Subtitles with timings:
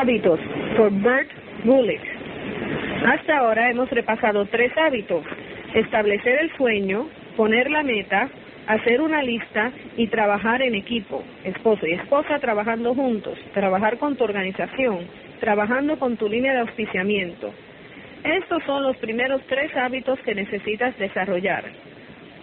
[0.00, 0.38] Hábitos
[0.76, 1.28] por Bert
[1.64, 2.00] Bullitt.
[3.04, 5.24] Hasta ahora hemos repasado tres hábitos.
[5.74, 8.28] Establecer el sueño, poner la meta,
[8.68, 11.24] hacer una lista y trabajar en equipo.
[11.42, 15.00] Esposo y esposa trabajando juntos, trabajar con tu organización,
[15.40, 17.52] trabajando con tu línea de auspiciamiento.
[18.22, 21.64] Estos son los primeros tres hábitos que necesitas desarrollar.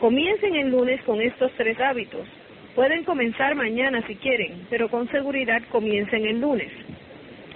[0.02, 2.28] Comiencen el lunes con estos tres hábitos.
[2.76, 6.70] Pueden comenzar mañana si quieren, pero con seguridad comiencen el lunes.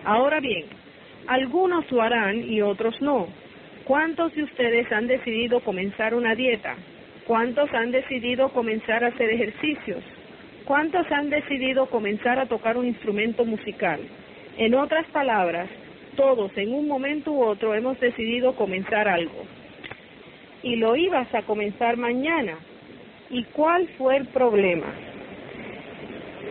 [0.06, 0.66] Ahora bien,
[1.28, 3.28] algunos lo harán y otros no.
[3.86, 6.76] ¿Cuántos de ustedes han decidido comenzar una dieta?
[7.26, 10.04] ¿Cuántos han decidido comenzar a hacer ejercicios?
[10.66, 14.00] ¿Cuántos han decidido comenzar a tocar un instrumento musical?
[14.58, 15.70] En otras palabras,
[16.16, 19.46] todos en un momento u otro hemos decidido comenzar algo.
[20.64, 22.58] Y lo ibas a comenzar mañana.
[23.30, 24.88] ¿Y cuál fue el problema?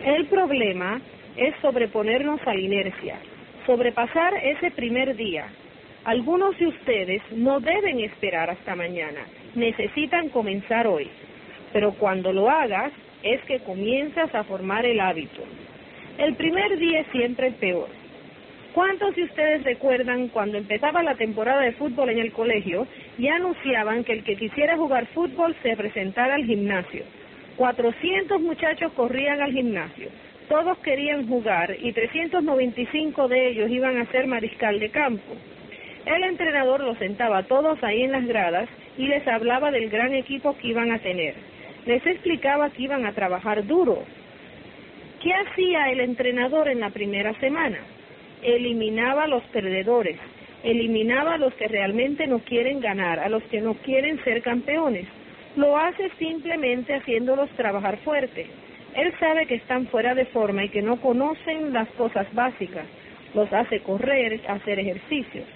[0.05, 1.01] El problema
[1.37, 3.19] es sobreponernos a la inercia,
[3.69, 5.45] sobrepasar ese primer día.
[6.05, 9.21] Algunos de ustedes no deben esperar hasta mañana,
[9.55, 11.11] necesitan comenzar hoy.
[11.75, 12.91] Pero cuando lo hagas,
[13.23, 15.43] es que comienzas a formar el hábito.
[16.17, 17.89] El primer día es siempre peor.
[18.73, 22.87] ¿Cuántos de ustedes recuerdan cuando empezaba la temporada de fútbol en el colegio
[23.19, 27.03] y anunciaban que el que quisiera jugar fútbol se presentara al gimnasio?
[27.57, 30.09] 400 muchachos corrían al gimnasio.
[30.49, 35.35] Todos querían jugar y 395 de ellos iban a ser mariscal de campo.
[36.07, 40.57] El entrenador los sentaba todos ahí en las gradas y les hablaba del gran equipo
[40.57, 41.35] que iban a tener.
[41.85, 44.03] Les explicaba que iban a trabajar duro.
[45.23, 47.79] ¿Qué hacía el entrenador en la primera semana?
[48.43, 50.17] Eliminaba a los perdedores,
[50.63, 55.07] eliminaba a los que realmente no quieren ganar, a los que no quieren ser campeones.
[55.57, 58.47] Lo hace simplemente haciéndolos trabajar fuerte.
[58.95, 62.87] Él sabe que están fuera de forma y que no conocen las cosas básicas.
[63.35, 65.47] Los hace correr, hacer ejercicios.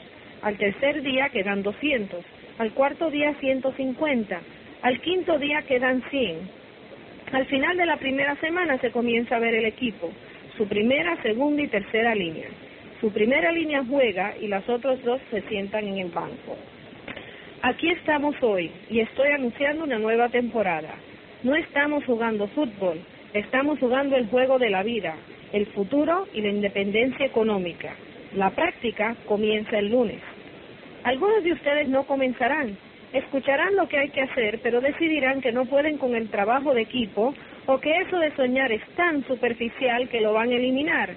[0.43, 2.25] Al tercer día quedan 200,
[2.59, 4.41] al cuarto día 150,
[4.83, 6.63] al quinto día quedan 100.
[7.33, 10.11] Al final de la primera semana se comienza a ver el equipo,
[10.57, 12.49] su primera, segunda y tercera línea.
[13.01, 16.57] Su primera línea juega y las otras dos se sientan en el banco.
[17.63, 20.95] Aquí estamos hoy y estoy anunciando una nueva temporada.
[21.43, 23.01] No estamos jugando fútbol,
[23.35, 25.15] Estamos jugando el juego de la vida,
[25.55, 27.95] el futuro y la independencia económica.
[28.35, 30.21] La práctica comienza el lunes.
[31.03, 32.77] Algunos de ustedes no comenzarán,
[33.15, 36.83] escucharán lo que hay que hacer, pero decidirán que no pueden con el trabajo de
[36.83, 37.33] equipo
[37.65, 41.15] o que eso de soñar es tan superficial que lo van a eliminar.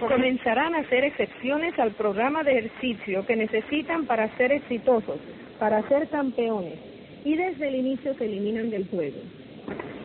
[0.00, 5.20] Comenzarán a hacer excepciones al programa de ejercicio que necesitan para ser exitosos,
[5.58, 6.78] para ser campeones,
[7.26, 9.18] y desde el inicio se eliminan del juego.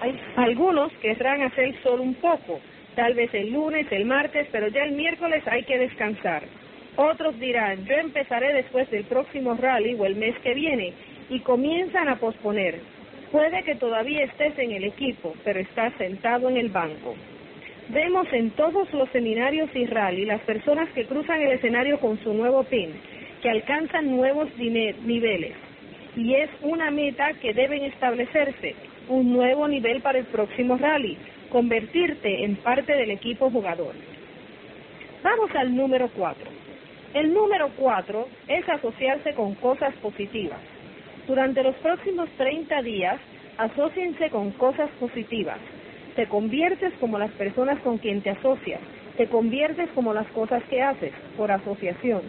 [0.01, 2.59] Hay algunos querrán hacer solo un poco,
[2.95, 6.43] tal vez el lunes, el martes, pero ya el miércoles hay que descansar.
[6.95, 10.93] Otros dirán, yo empezaré después del próximo rally o el mes que viene,
[11.29, 12.79] y comienzan a posponer.
[13.31, 17.15] Puede que todavía estés en el equipo, pero estás sentado en el banco.
[17.89, 22.33] Vemos en todos los seminarios y rally las personas que cruzan el escenario con su
[22.33, 22.91] nuevo pin,
[23.41, 25.53] que alcanzan nuevos niveles.
[26.15, 28.75] Y es una meta que deben establecerse,
[29.09, 31.17] un nuevo nivel para el próximo rally,
[31.49, 33.93] convertirte en parte del equipo jugador.
[35.23, 36.49] Vamos al número 4.
[37.13, 40.59] El número 4 es asociarse con cosas positivas.
[41.27, 43.19] Durante los próximos 30 días,
[43.57, 45.59] asóciense con cosas positivas.
[46.15, 48.81] Te conviertes como las personas con quien te asocias.
[49.17, 52.21] Te conviertes como las cosas que haces, por asociación.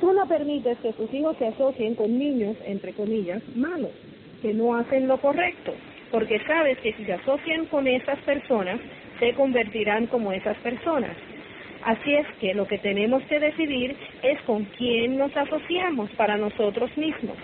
[0.00, 3.90] Tú no permites que tus hijos se asocien con niños, entre comillas, malos
[4.40, 5.72] que no hacen lo correcto,
[6.10, 8.80] porque sabes que si se asocian con esas personas,
[9.18, 11.16] se convertirán como esas personas.
[11.84, 16.96] Así es que lo que tenemos que decidir es con quién nos asociamos para nosotros
[16.96, 17.36] mismos.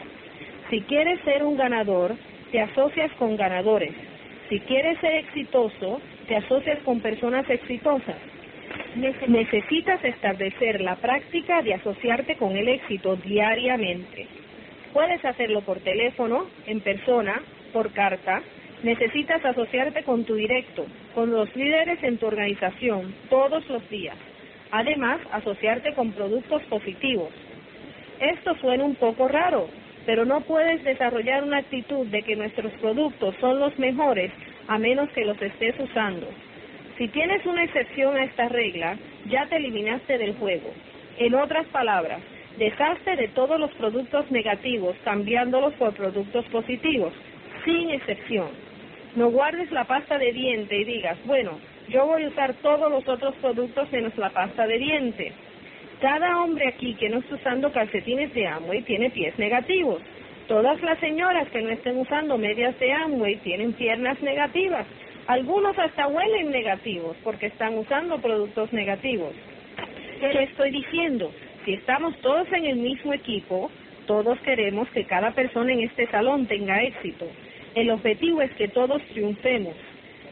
[0.70, 2.16] Si quieres ser un ganador,
[2.50, 3.92] te asocias con ganadores.
[4.48, 8.16] Si quieres ser exitoso, te asocias con personas exitosas.
[9.28, 14.26] Necesitas establecer la práctica de asociarte con el éxito diariamente.
[14.92, 17.42] Puedes hacerlo por teléfono, en persona,
[17.72, 18.42] por carta.
[18.84, 20.84] Necesitas asociarte con tu directo,
[21.14, 24.14] con los líderes en tu organización, todos los días.
[24.72, 27.30] Además, asociarte con productos positivos.
[28.20, 29.70] Esto suena un poco raro,
[30.04, 34.30] pero no puedes desarrollar una actitud de que nuestros productos son los mejores
[34.68, 36.28] a menos que los estés usando.
[36.98, 38.98] Si tienes una excepción a esta regla,
[39.30, 40.70] ya te eliminaste del juego.
[41.16, 42.20] En otras palabras,
[42.58, 47.14] Deshazte de todos los productos negativos cambiándolos por productos positivos,
[47.64, 48.63] sin excepción.
[49.16, 51.58] No guardes la pasta de diente y digas, bueno,
[51.88, 55.34] Yo voy a usar todos los otros productos menos la pasta de dientes.
[56.00, 60.00] Cada hombre aquí que no está usando calcetines de Amway tiene pies negativos.
[60.48, 64.86] Todas las señoras que no estén usando medias de Amway tienen piernas negativas.
[65.26, 69.32] Algunos hasta huelen negativos porque están usando productos negativos.
[70.20, 71.30] ¿Qué estoy diciendo?
[71.64, 73.70] Si estamos todos en el mismo equipo,
[74.06, 77.26] todos queremos que cada persona en este salón tenga éxito.
[77.74, 79.74] El objetivo es que todos triunfemos.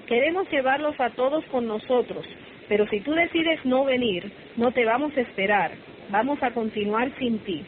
[0.07, 2.25] Queremos llevarlos a todos con nosotros,
[2.69, 5.73] pero si tú decides no venir, no te vamos a esperar.
[6.11, 7.65] Vamos a continuar sin ti.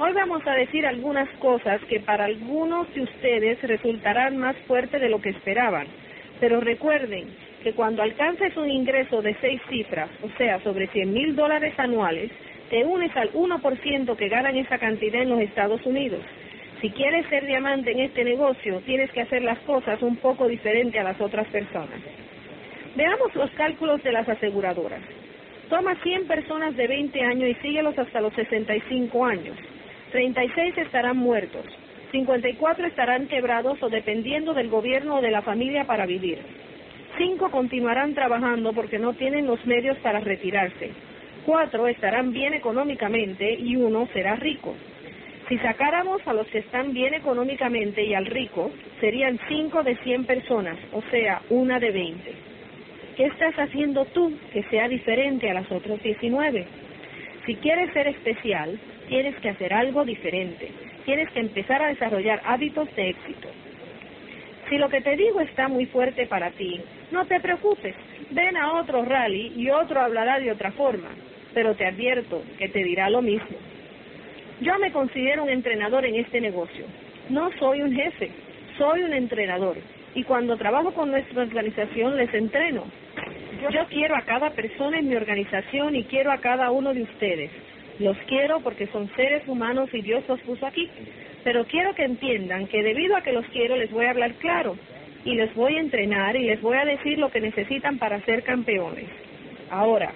[0.00, 5.10] Hoy vamos a decir algunas cosas que para algunos de ustedes resultarán más fuertes de
[5.10, 5.86] lo que esperaban.
[6.40, 7.28] Pero recuerden
[7.62, 12.32] que cuando alcances un ingreso de seis cifras, o sea, sobre 100 mil dólares anuales,
[12.68, 16.22] te unes al 1% que ganan esa cantidad en los Estados Unidos.
[16.82, 20.98] Si quieres ser diamante en este negocio, tienes que hacer las cosas un poco diferente
[20.98, 22.00] a las otras personas.
[22.96, 25.00] Veamos los cálculos de las aseguradoras.
[25.68, 29.56] Toma 100 personas de 20 años y síguelos hasta los 65 años.
[30.10, 31.64] 36 estarán muertos,
[32.10, 36.40] 54 estarán quebrados o dependiendo del gobierno o de la familia para vivir.
[37.16, 40.90] 5 continuarán trabajando porque no tienen los medios para retirarse.
[41.46, 44.74] 4 estarán bien económicamente y uno será rico.
[45.48, 50.24] Si sacáramos a los que están bien económicamente y al rico, serían 5 de 100
[50.24, 52.34] personas, o sea, una de 20.
[53.16, 56.66] ¿Qué estás haciendo tú que sea diferente a las otras 19?
[57.44, 58.78] Si quieres ser especial,
[59.08, 60.70] tienes que hacer algo diferente.
[61.04, 63.48] Tienes que empezar a desarrollar hábitos de éxito.
[64.70, 66.80] Si lo que te digo está muy fuerte para ti,
[67.10, 67.94] no te preocupes.
[68.30, 71.10] Ven a otro rally y otro hablará de otra forma.
[71.52, 73.71] Pero te advierto que te dirá lo mismo.
[74.62, 76.84] Yo me considero un entrenador en este negocio.
[77.28, 78.30] No soy un jefe,
[78.78, 79.76] soy un entrenador.
[80.14, 82.84] Y cuando trabajo con nuestra organización les entreno.
[83.72, 87.50] Yo quiero a cada persona en mi organización y quiero a cada uno de ustedes.
[87.98, 90.88] Los quiero porque son seres humanos y Dios los puso aquí.
[91.42, 94.76] Pero quiero que entiendan que debido a que los quiero les voy a hablar claro
[95.24, 98.44] y les voy a entrenar y les voy a decir lo que necesitan para ser
[98.44, 99.06] campeones.
[99.70, 100.12] Ahora,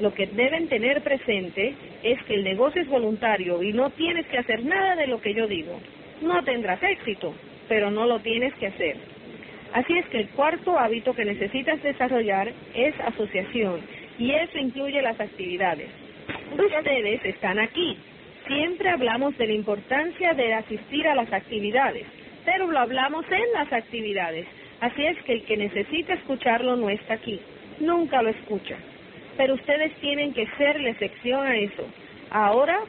[0.00, 4.38] lo que deben tener presente es que el negocio es voluntario y no tienes que
[4.38, 5.78] hacer nada de lo que yo digo.
[6.22, 7.34] No tendrás éxito,
[7.68, 8.96] pero no lo tienes que hacer.
[9.72, 13.80] Así es que el cuarto hábito que necesitas desarrollar es asociación
[14.18, 15.88] y eso incluye las actividades.
[16.52, 17.96] Ustedes están aquí.
[18.46, 22.04] Siempre hablamos de la importancia de asistir a las actividades,
[22.44, 24.46] pero lo hablamos en las actividades.
[24.80, 27.40] Así es que el que necesita escucharlo no está aquí.
[27.78, 28.76] Nunca lo escucha.
[29.36, 31.84] Pero ustedes tienen que ser la excepción a eso.
[32.30, 32.80] Ahora,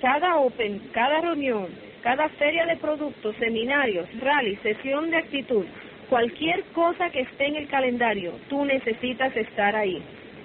[0.00, 1.68] cada Open, cada reunión,
[2.02, 5.64] cada feria de productos, seminarios, rally, sesión de actitud,
[6.08, 10.02] cualquier cosa que esté en el calendario, tú necesitas estar ahí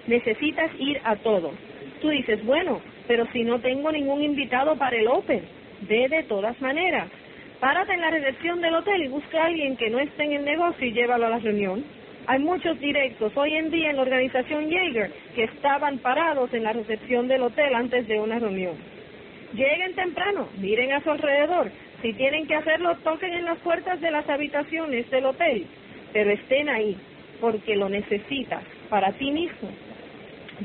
[0.08, 1.52] necesitas ir a todo.
[2.02, 5.42] Tú dices, bueno, pero si no tengo ningún invitado para el Open,
[5.82, 7.08] ve de todas maneras.
[7.60, 10.46] Párate en la recepción del hotel y busca a alguien que no esté en el
[10.46, 11.84] negocio y llévalo a la reunión.
[12.28, 16.74] Hay muchos directos hoy en día en la organización Jaeger que estaban parados en la
[16.74, 18.76] recepción del hotel antes de una reunión.
[19.54, 21.72] Lleguen temprano, miren a su alrededor.
[22.02, 25.66] Si tienen que hacerlo, toquen en las puertas de las habitaciones del hotel,
[26.14, 26.96] pero estén ahí,
[27.42, 29.70] porque lo necesitas para ti mismo.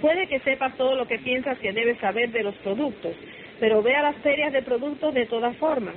[0.00, 3.16] Puede que sepas todo lo que piensas que debes saber de los productos,
[3.58, 5.94] pero ve a las ferias de productos de todas formas.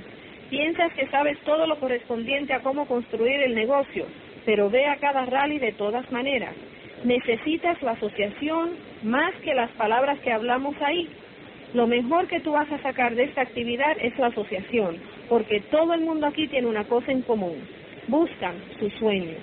[0.48, 4.06] Piensas que sabes todo lo correspondiente a cómo construir el negocio,
[4.44, 6.54] pero ve a cada rally de todas maneras.
[7.04, 8.70] Necesitas la asociación
[9.02, 11.08] más que las palabras que hablamos ahí.
[11.72, 15.94] Lo mejor que tú vas a sacar de esta actividad es la asociación, porque todo
[15.94, 17.56] el mundo aquí tiene una cosa en común.
[18.08, 19.38] Buscan sus sueños.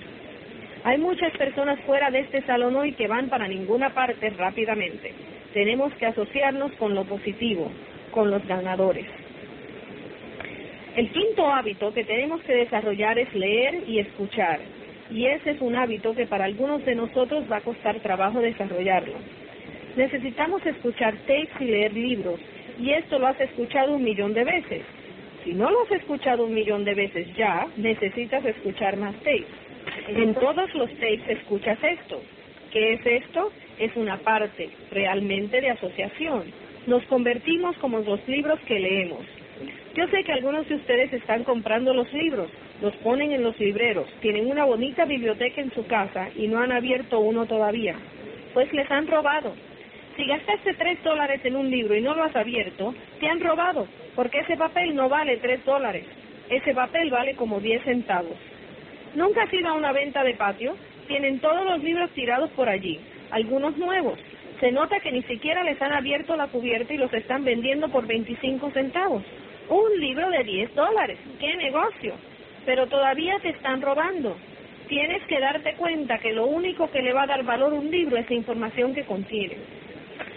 [0.84, 5.12] Hay muchas personas fuera de este salón hoy que van para ninguna parte rápidamente.
[5.52, 7.70] Tenemos que asociarnos con lo positivo,
[8.10, 9.06] con los ganadores.
[10.96, 14.60] El quinto hábito que tenemos que desarrollar es leer y escuchar.
[15.10, 19.14] Y ese es un hábito que para algunos de nosotros va a costar trabajo desarrollarlo.
[19.96, 22.38] Necesitamos escuchar tapes y leer libros.
[22.78, 24.82] Y esto lo has escuchado un millón de veces.
[25.44, 29.46] Si no lo has escuchado un millón de veces ya, necesitas escuchar más tapes.
[30.08, 32.22] En todos los tapes escuchas esto.
[32.70, 33.50] ¿Qué es esto?
[33.78, 36.44] Es una parte realmente de asociación.
[36.86, 39.24] Nos convertimos como los libros que leemos.
[39.94, 42.50] Yo sé que algunos de ustedes están comprando los libros,
[42.80, 46.72] los ponen en los libreros, tienen una bonita biblioteca en su casa y no han
[46.72, 47.96] abierto uno todavía.
[48.54, 49.54] Pues les han robado.
[50.16, 53.86] Si gastaste tres dólares en un libro y no lo has abierto, te han robado,
[54.14, 56.04] porque ese papel no vale tres dólares.
[56.50, 58.36] Ese papel vale como diez centavos.
[59.14, 60.76] ¿Nunca has ido a una venta de patio?
[61.06, 63.00] Tienen todos los libros tirados por allí,
[63.30, 64.18] algunos nuevos.
[64.60, 68.06] Se nota que ni siquiera les han abierto la cubierta y los están vendiendo por
[68.06, 69.22] 25 centavos.
[69.68, 71.18] Un libro de 10 dólares.
[71.38, 72.14] ¡Qué negocio!
[72.64, 74.36] Pero todavía te están robando.
[74.88, 77.90] Tienes que darte cuenta que lo único que le va a dar valor a un
[77.90, 79.56] libro es la información que contiene.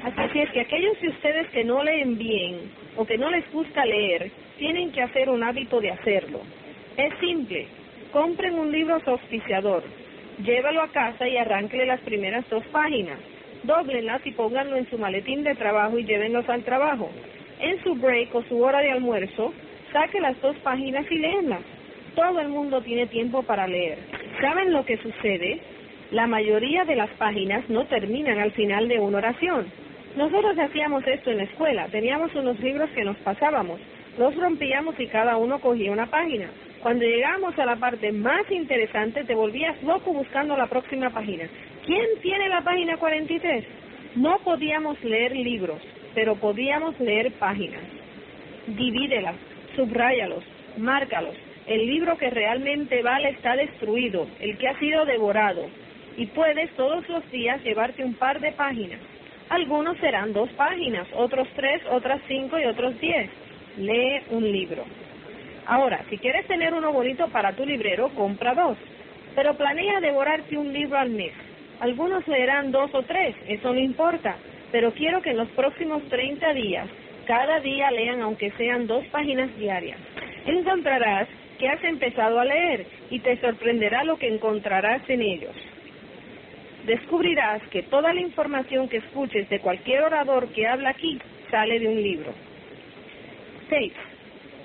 [0.04, 3.86] Así es que aquellos de ustedes que no leen bien o que no les gusta
[3.86, 6.42] leer, tienen que hacer un hábito de hacerlo.
[6.98, 7.68] Es simple.
[8.12, 9.84] Compren un libro auspiciador,
[10.44, 13.20] llévalo a casa y arránquele las primeras dos páginas.
[13.64, 17.10] Dóblenlas y pónganlo en su maletín de trabajo y llévenlos al trabajo.
[17.62, 19.54] En su break o su hora de almuerzo,
[19.94, 21.62] saque las dos páginas y léenlas.
[22.16, 24.00] Todo el mundo tiene tiempo para leer.
[24.42, 25.60] ¿Saben lo que sucede?
[26.12, 29.68] La mayoría de las páginas no terminan al final de una oración.
[30.18, 31.88] Nosotros hacíamos esto en la escuela.
[31.88, 33.80] Teníamos unos libros que nos pasábamos.
[34.18, 36.50] Los rompíamos y cada uno cogía una página.
[36.82, 41.46] Cuando llegamos a la parte más interesante, te volvías loco buscando la próxima página.
[41.86, 43.64] ¿Quién tiene la página 43?
[44.16, 45.80] No podíamos leer libros,
[46.14, 47.82] pero podíamos leer páginas.
[48.68, 49.36] Divídelas,
[49.76, 50.44] subráyalos,
[50.78, 51.36] márcalos.
[51.68, 55.68] El libro que realmente vale está destruido, el que ha sido devorado.
[56.18, 59.00] Y puedes todos los días llevarte un par de páginas.
[59.50, 63.30] Algunos serán dos páginas, otros tres, otras cinco y otros diez.
[63.78, 64.84] Lee un libro.
[65.66, 68.78] Ahora, si quieres tener uno bonito para tu librero, compra dos.
[69.36, 71.34] Pero planea devorarte un libro al mes.
[71.80, 74.36] Algunos leerán dos o tres, eso no importa.
[74.72, 76.88] Pero quiero que en los próximos 30 días,
[77.26, 80.00] cada día lean aunque sean dos páginas diarias.
[80.46, 81.28] Encontrarás
[81.60, 85.56] que has empezado a leer y te sorprenderá lo que encontrarás en ellos.
[86.86, 91.20] Descubrirás que toda la información que escuches de cualquier orador que habla aquí
[91.52, 92.34] sale de un libro.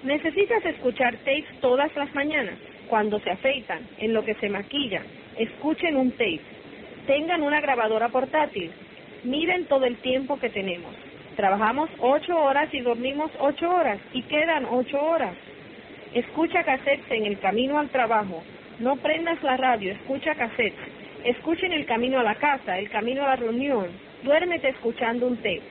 [0.03, 2.55] Necesitas escuchar tapes todas las mañanas,
[2.89, 5.05] cuando se afeitan, en lo que se maquillan.
[5.37, 6.41] Escuchen un tape.
[7.07, 8.71] Tengan una grabadora portátil.
[9.27, 10.95] Miren todo el tiempo que tenemos.
[11.35, 15.35] Trabajamos ocho horas y dormimos ocho horas y quedan ocho horas.
[16.15, 18.45] Escucha cassettes en el camino al trabajo.
[18.79, 20.79] No prendas la radio, escucha cassettes.
[21.25, 23.89] Escucha en el camino a la casa, el camino a la reunión.
[24.23, 25.63] Duérmete escuchando un tape.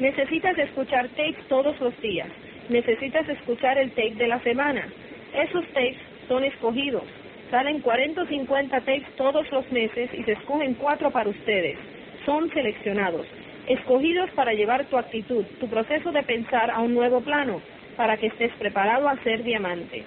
[0.00, 2.28] Necesitas escuchar tapes todos los días.
[2.70, 4.84] Necesitas escuchar el tape de la semana.
[5.32, 7.04] Esos tapes son escogidos.
[7.52, 11.78] Salen 40 o 50 tapes todos los meses y se escogen cuatro para ustedes.
[12.24, 13.26] Son seleccionados,
[13.66, 17.60] escogidos para llevar tu actitud, tu proceso de pensar a un nuevo plano
[17.96, 20.04] para que estés preparado a ser diamante.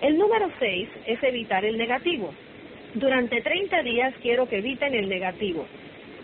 [0.00, 2.32] El número 6 es evitar el negativo.
[2.94, 5.66] Durante 30 días quiero que eviten el negativo.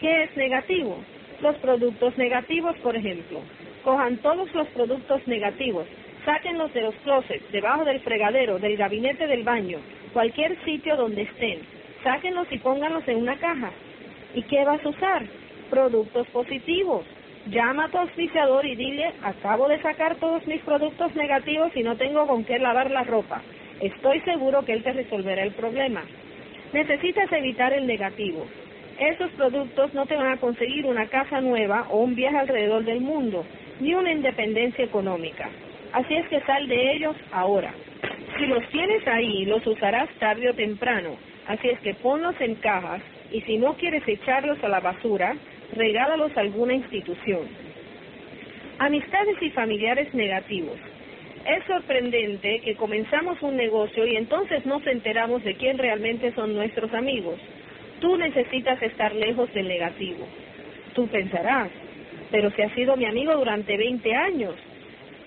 [0.01, 0.99] ¿Qué es negativo?
[1.41, 3.41] Los productos negativos, por ejemplo.
[3.83, 5.87] Cojan todos los productos negativos,
[6.25, 9.79] sáquenlos de los closets, debajo del fregadero, del gabinete del baño,
[10.13, 11.59] cualquier sitio donde estén.
[12.03, 13.71] Sáquenlos y pónganlos en una caja.
[14.35, 15.23] ¿Y qué vas a usar?
[15.71, 17.07] Productos positivos.
[17.47, 21.97] Llama a tu auspiciador y dile, acabo de sacar todos mis productos negativos y no
[21.97, 23.43] tengo con qué lavar la ropa.
[23.81, 26.03] Estoy seguro que él te resolverá el problema.
[26.73, 28.47] Necesitas evitar el negativo.
[28.99, 33.01] Esos productos no te van a conseguir una casa nueva o un viaje alrededor del
[33.01, 33.45] mundo,
[33.81, 35.49] ni una independencia económica.
[35.93, 37.73] Así es que sal de ellos ahora.
[38.39, 41.11] Si los tienes ahí, los usarás tarde o temprano.
[41.47, 43.03] Así es que ponlos en cajas
[43.35, 45.35] y si no quieres echarlos a la basura,
[45.75, 47.49] regálalos a alguna institución.
[48.79, 50.79] Amistades y familiares negativos.
[51.45, 56.95] Es sorprendente que comenzamos un negocio y entonces nos enteramos de quién realmente son nuestros
[56.95, 57.41] amigos.
[58.01, 60.29] Tú necesitas estar lejos del negativo.
[60.95, 61.71] Tú pensarás,
[62.31, 64.55] pero si ha sido mi amigo durante 20 años,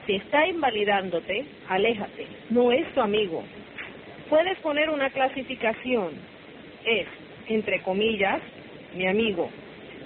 [0.06, 3.44] si está invalidándote, aléjate, no es tu amigo.
[4.30, 6.14] Puedes poner una clasificación,
[6.86, 7.06] es,
[7.50, 8.42] entre comillas,
[8.94, 9.50] mi amigo,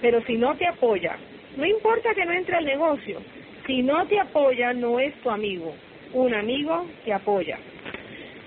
[0.00, 1.16] pero si no te apoya,
[1.56, 3.20] no importa que no entre al negocio,
[3.66, 5.74] si no te apoya no es tu amigo,
[6.12, 7.58] un amigo te apoya.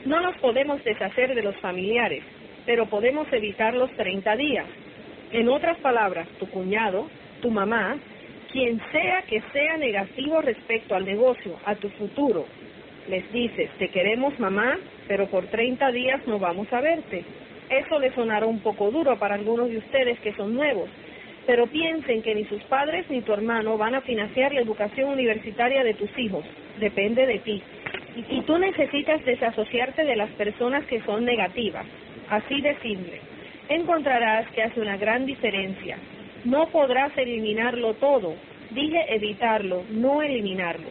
[0.05, 2.23] No nos podemos deshacer de los familiares,
[2.65, 4.67] pero podemos evitar los 30 días.
[5.31, 7.07] En otras palabras, tu cuñado,
[7.41, 7.97] tu mamá,
[8.51, 12.45] quien sea que sea negativo respecto al negocio, a tu futuro,
[13.07, 17.23] les dices, te queremos mamá, pero por 30 días no vamos a verte.
[17.69, 20.89] Eso le sonará un poco duro para algunos de ustedes que son nuevos,
[21.45, 25.83] pero piensen que ni sus padres ni tu hermano van a financiar la educación universitaria
[25.83, 26.43] de tus hijos.
[26.79, 27.61] Depende de ti.
[28.29, 31.85] Y, tú necesitas desasociarte de las personas que son negativas.
[32.29, 33.19] Así de simple.
[33.67, 35.97] Encontrarás que hace una gran diferencia.
[36.45, 38.35] No podrás eliminarlo todo.
[38.71, 40.87] Dije evitarlo, no eliminarlo.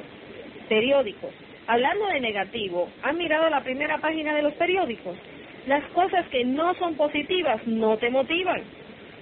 [0.69, 1.31] Periódicos.
[1.66, 5.16] Hablando de negativo, ¿han mirado la primera página de los periódicos?
[5.66, 8.62] Las cosas que no son positivas no te motivan.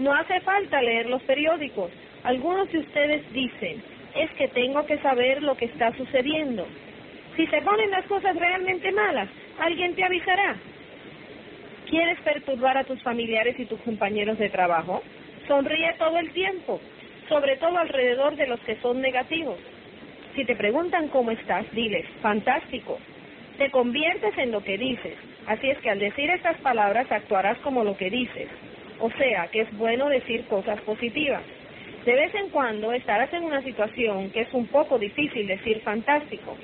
[0.00, 1.90] No hace falta leer los periódicos.
[2.24, 3.82] Algunos de ustedes dicen,
[4.16, 6.66] es que tengo que saber lo que está sucediendo.
[7.36, 10.56] Si se ponen las cosas realmente malas, alguien te avisará.
[11.88, 15.02] ¿Quieres perturbar a tus familiares y tus compañeros de trabajo?
[15.46, 16.80] Sonríe todo el tiempo,
[17.28, 19.58] sobre todo alrededor de los que son negativos.
[20.34, 22.98] Si te preguntan cómo estás, diles, fantástico.
[23.58, 25.31] Te conviertes en lo que dices.
[25.46, 28.48] Así es que al decir estas palabras actuarás como lo que dices.
[29.00, 31.42] O sea, que es bueno decir cosas positivas.
[32.04, 36.56] De vez en cuando estarás en una situación que es un poco difícil decir fantástico.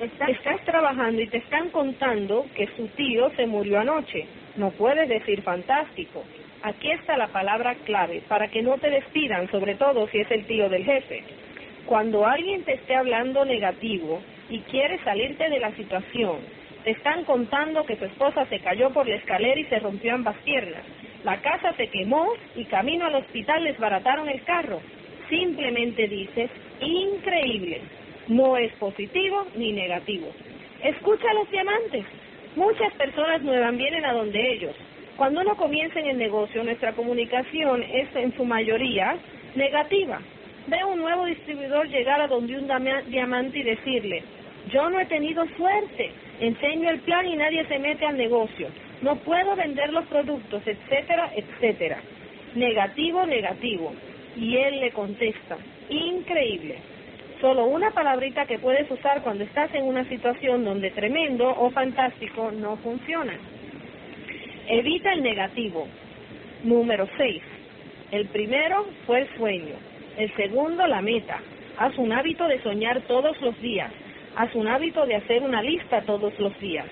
[0.00, 4.26] Estás, trabajando y te están contando que su tío se murió anoche.
[4.56, 6.24] No puedes decir fantástico.
[6.62, 10.46] Aquí está la palabra clave para que no te despidan, sobre todo si es el
[10.46, 11.22] tío del jefe.
[11.86, 16.38] Cuando alguien te esté hablando negativo y quiere salirte de la situación,
[16.84, 20.82] están contando que tu esposa se cayó por la escalera y se rompió ambas piernas.
[21.24, 24.80] La casa se quemó y camino al hospital les barataron el carro.
[25.28, 27.80] Simplemente dices, increíble.
[28.28, 30.28] No es positivo ni negativo.
[30.82, 32.04] Escucha a los diamantes.
[32.56, 34.74] Muchas personas nuevas vienen a donde ellos.
[35.16, 39.16] Cuando uno comienza en el negocio, nuestra comunicación es en su mayoría
[39.56, 40.20] negativa.
[40.68, 42.68] Ve a un nuevo distribuidor llegar a donde un
[43.08, 44.22] diamante y decirle,
[44.70, 48.68] yo no he tenido suerte, enseño el plan y nadie se mete al negocio,
[49.02, 51.98] no puedo vender los productos, etcétera, etcétera.
[52.54, 53.92] Negativo, negativo.
[54.36, 55.56] Y él le contesta,
[55.88, 56.78] increíble.
[57.40, 62.50] Solo una palabrita que puedes usar cuando estás en una situación donde tremendo o fantástico
[62.50, 63.34] no funciona.
[64.68, 65.86] Evita el negativo.
[66.64, 67.42] Número 6.
[68.10, 69.74] El primero fue el sueño.
[70.16, 71.40] El segundo, la meta.
[71.78, 73.92] Haz un hábito de soñar todos los días.
[74.38, 76.86] Haz un hábito de hacer una lista todos los días.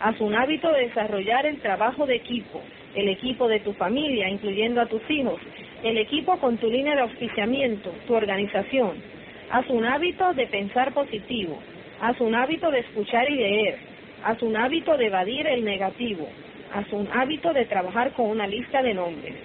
[0.00, 2.60] Haz un hábito de desarrollar el trabajo de equipo,
[2.94, 5.40] el equipo de tu familia, incluyendo a tus hijos,
[5.82, 9.02] el equipo con tu línea de auspiciamiento, tu organización.
[9.50, 11.58] Haz un hábito de pensar positivo.
[12.02, 13.78] Haz un hábito de escuchar y leer.
[14.22, 16.28] Haz un hábito de evadir el negativo.
[16.74, 19.36] Haz un hábito de trabajar con una lista de nombres.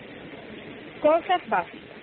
[1.01, 1.94] Cosas básicas.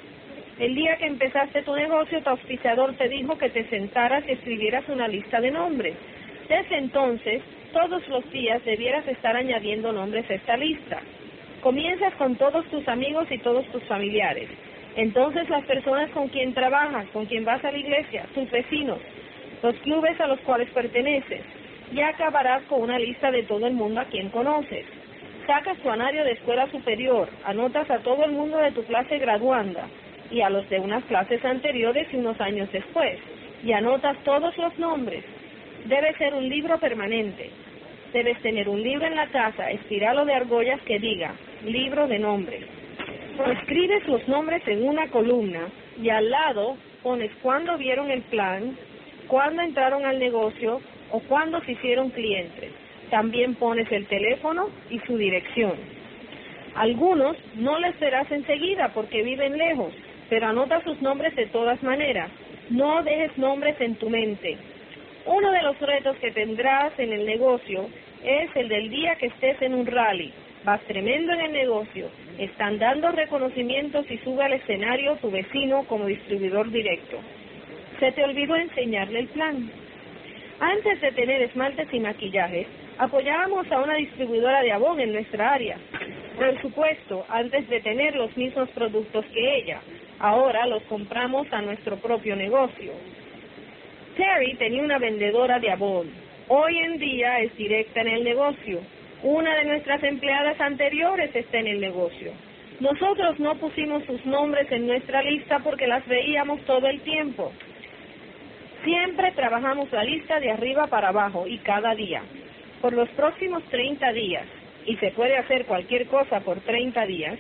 [0.62, 4.88] El día que empezaste tu negocio, tu auspiciador te dijo que te sentaras y escribieras
[4.88, 5.96] una lista de nombres.
[6.48, 11.01] Desde entonces, todos los días debieras estar añadiendo nombres a esta lista.
[11.62, 14.48] Comienzas con todos tus amigos y todos tus familiares.
[14.94, 19.01] Entonces las personas con quien trabajas, con quien vas a la iglesia, tus vecinos,
[19.64, 21.40] los clubes a los cuales perteneces.
[21.92, 24.87] Ya acabarás con una lista de todo el mundo a quien conoces.
[25.44, 29.88] Sacas tu anario de escuela superior, anotas a todo el mundo de tu clase graduanda
[30.33, 33.18] y a los de unas clases anteriores y unos años después,
[33.62, 35.23] y anotas todos los nombres.
[35.85, 37.51] Debe ser un libro permanente.
[38.12, 42.64] Debes tener un libro en la casa, espiralo de argollas que diga, libro de nombres.
[43.61, 45.68] Escribes los nombres en una columna
[46.01, 48.77] y al lado pones cuándo vieron el plan,
[49.29, 52.71] cuándo entraron al negocio o cuándo se hicieron clientes.
[53.11, 55.73] También pones el teléfono y su dirección.
[56.75, 59.92] Algunos no les verás enseguida porque viven lejos,
[60.33, 62.31] pero anota sus nombres de todas maneras.
[62.71, 64.57] No dejes nombres en tu mente.
[65.27, 67.87] Uno de los retos que tendrás en el negocio
[68.25, 70.33] es el del día que estés en un rally.
[70.64, 76.07] Vas tremendo en el negocio, están dando reconocimientos y sube al escenario tu vecino como
[76.07, 77.18] distribuidor directo.
[78.01, 79.71] Se te olvidó enseñarle el plan.
[80.61, 82.66] Antes de tener esmaltes y maquillajes,
[82.97, 85.77] apoyábamos a una distribuidora de abón en nuestra área.
[86.38, 89.83] Por supuesto, antes de tener los mismos productos que ella,
[90.23, 92.93] ahora los compramos a nuestro propio negocio.
[94.17, 96.11] Terry tenía una vendedora de abón.
[96.49, 98.81] Hoy en día es directa en el negocio.
[99.25, 102.33] Una de nuestras empleadas anteriores está en el negocio.
[102.79, 107.53] Nosotros no pusimos sus nombres en nuestra lista porque las veíamos todo el tiempo.
[108.85, 112.23] Siempre trabajamos la lista de arriba para abajo y cada día.
[112.81, 114.47] Por los próximos 30 días,
[114.87, 117.38] y se puede hacer cualquier cosa por 30 días,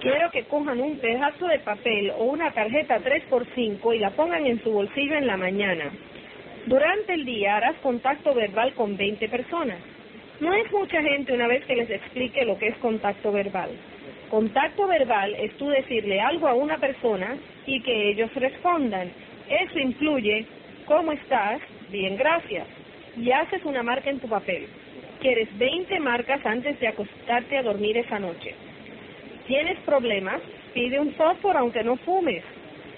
[0.00, 4.62] quiero que cojan un pedazo de papel o una tarjeta 3x5 y la pongan en
[4.62, 5.90] su bolsillo en la mañana.
[6.66, 9.78] Durante el día harás contacto verbal con 20 personas.
[10.40, 13.70] No es mucha gente una vez que les explique lo que es contacto verbal.
[14.30, 19.10] Contacto verbal es tú decirle algo a una persona y que ellos respondan.
[19.48, 20.46] Eso incluye,
[20.86, 21.60] ¿cómo estás?
[21.90, 22.66] Bien, gracias.
[23.16, 24.66] Y haces una marca en tu papel.
[25.24, 28.54] Quieres 20 marcas antes de acostarte a dormir esa noche.
[29.46, 30.40] ¿Tienes problemas?
[30.74, 32.44] Pide un software aunque no fumes.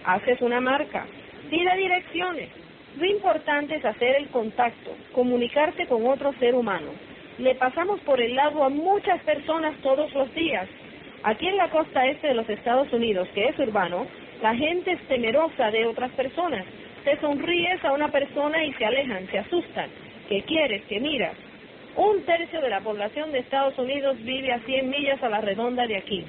[0.04, 1.06] Haces una marca.
[1.48, 2.48] Pide direcciones
[2.96, 6.92] lo importante es hacer el contacto, comunicarte con otro ser humano.
[7.36, 10.66] Le pasamos por el lado a muchas personas todos los días.
[11.22, 14.06] Aquí en la costa este de los Estados Unidos, que es urbano,
[14.40, 16.64] la gente es temerosa de otras personas.
[17.04, 19.90] Te sonríes a una persona y se alejan, se asustan.
[20.30, 20.82] ¿Qué quieres?
[20.88, 21.36] ¿Qué miras?
[21.96, 25.86] Un tercio de la población de Estados Unidos vive a 100 millas a la redonda
[25.86, 26.24] de aquí.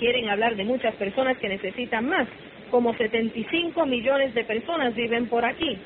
[0.00, 2.26] Quieren hablar de muchas personas que necesitan más.
[2.72, 5.78] Como 75 millones de personas viven por aquí.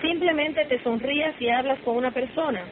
[0.00, 2.64] Simplemente te sonrías y hablas con una persona.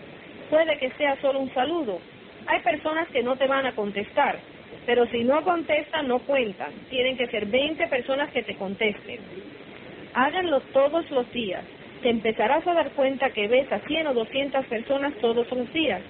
[0.50, 2.00] Puede que sea solo un saludo.
[2.46, 4.38] Hay personas que no te van a contestar,
[4.86, 6.72] pero si no contestan, no cuentan.
[6.90, 9.20] Tienen que ser 20 personas que te contesten.
[10.14, 11.64] Háganlo todos los días.
[12.04, 16.02] Te empezarás a dar cuenta que ves a 100 o 200 personas todos los días.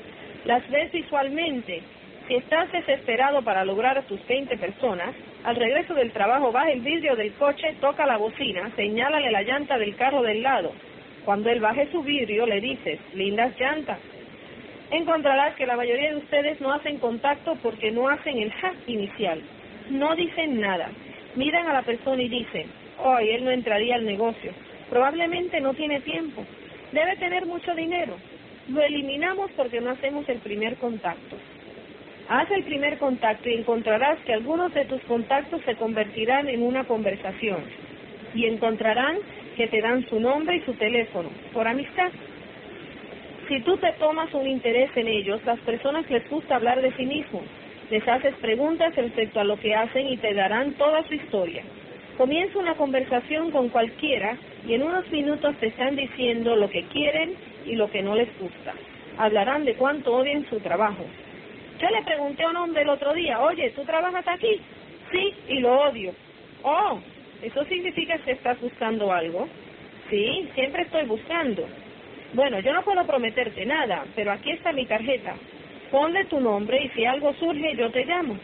[0.44, 1.82] Las ves visualmente.
[2.26, 6.80] Si estás desesperado para lograr a tus 20 personas, al regreso del trabajo baja el
[6.80, 10.72] vidrio del coche, toca la bocina, señálale la llanta del carro del lado.
[11.24, 14.00] Cuando él baje su vidrio, le dices, lindas llantas
[14.90, 19.40] encontrarás que la mayoría de ustedes no hacen contacto porque no hacen el ja inicial.
[19.90, 20.90] No dicen nada.
[21.36, 22.66] Miran a la persona y dicen,
[22.98, 24.52] hoy él no entraría al negocio.
[24.90, 26.44] Probablemente no tiene tiempo.
[26.92, 28.16] Debe tener mucho dinero.
[28.68, 31.36] Lo eliminamos porque no hacemos el primer contacto.
[32.28, 36.84] Haz el primer contacto y encontrarás que algunos de tus contactos se convertirán en una
[36.84, 37.64] conversación
[38.34, 39.18] y encontrarán
[39.56, 42.10] que te dan su nombre y su teléfono por amistad.
[43.48, 47.04] Si tú te tomas un interés en ellos, las personas les gusta hablar de sí
[47.04, 47.42] mismos.
[47.90, 51.62] Les haces preguntas respecto a lo que hacen y te darán toda su historia.
[52.16, 57.34] Comienza una conversación con cualquiera y en unos minutos te están diciendo lo que quieren
[57.64, 58.74] y lo que no les gusta.
[59.18, 61.04] Hablarán de cuánto odian su trabajo.
[61.80, 64.60] Yo le pregunté a un hombre el otro día, oye, ¿tú trabajas aquí?
[65.12, 66.14] Sí, y lo odio.
[66.62, 67.00] Oh,
[67.42, 69.48] ¿eso significa que estás buscando algo?
[70.08, 71.68] Sí, siempre estoy buscando.
[72.32, 75.36] Bueno, yo no puedo prometerte nada, pero aquí está mi tarjeta.
[75.90, 78.38] Ponle tu nombre y si algo surge yo te llamo.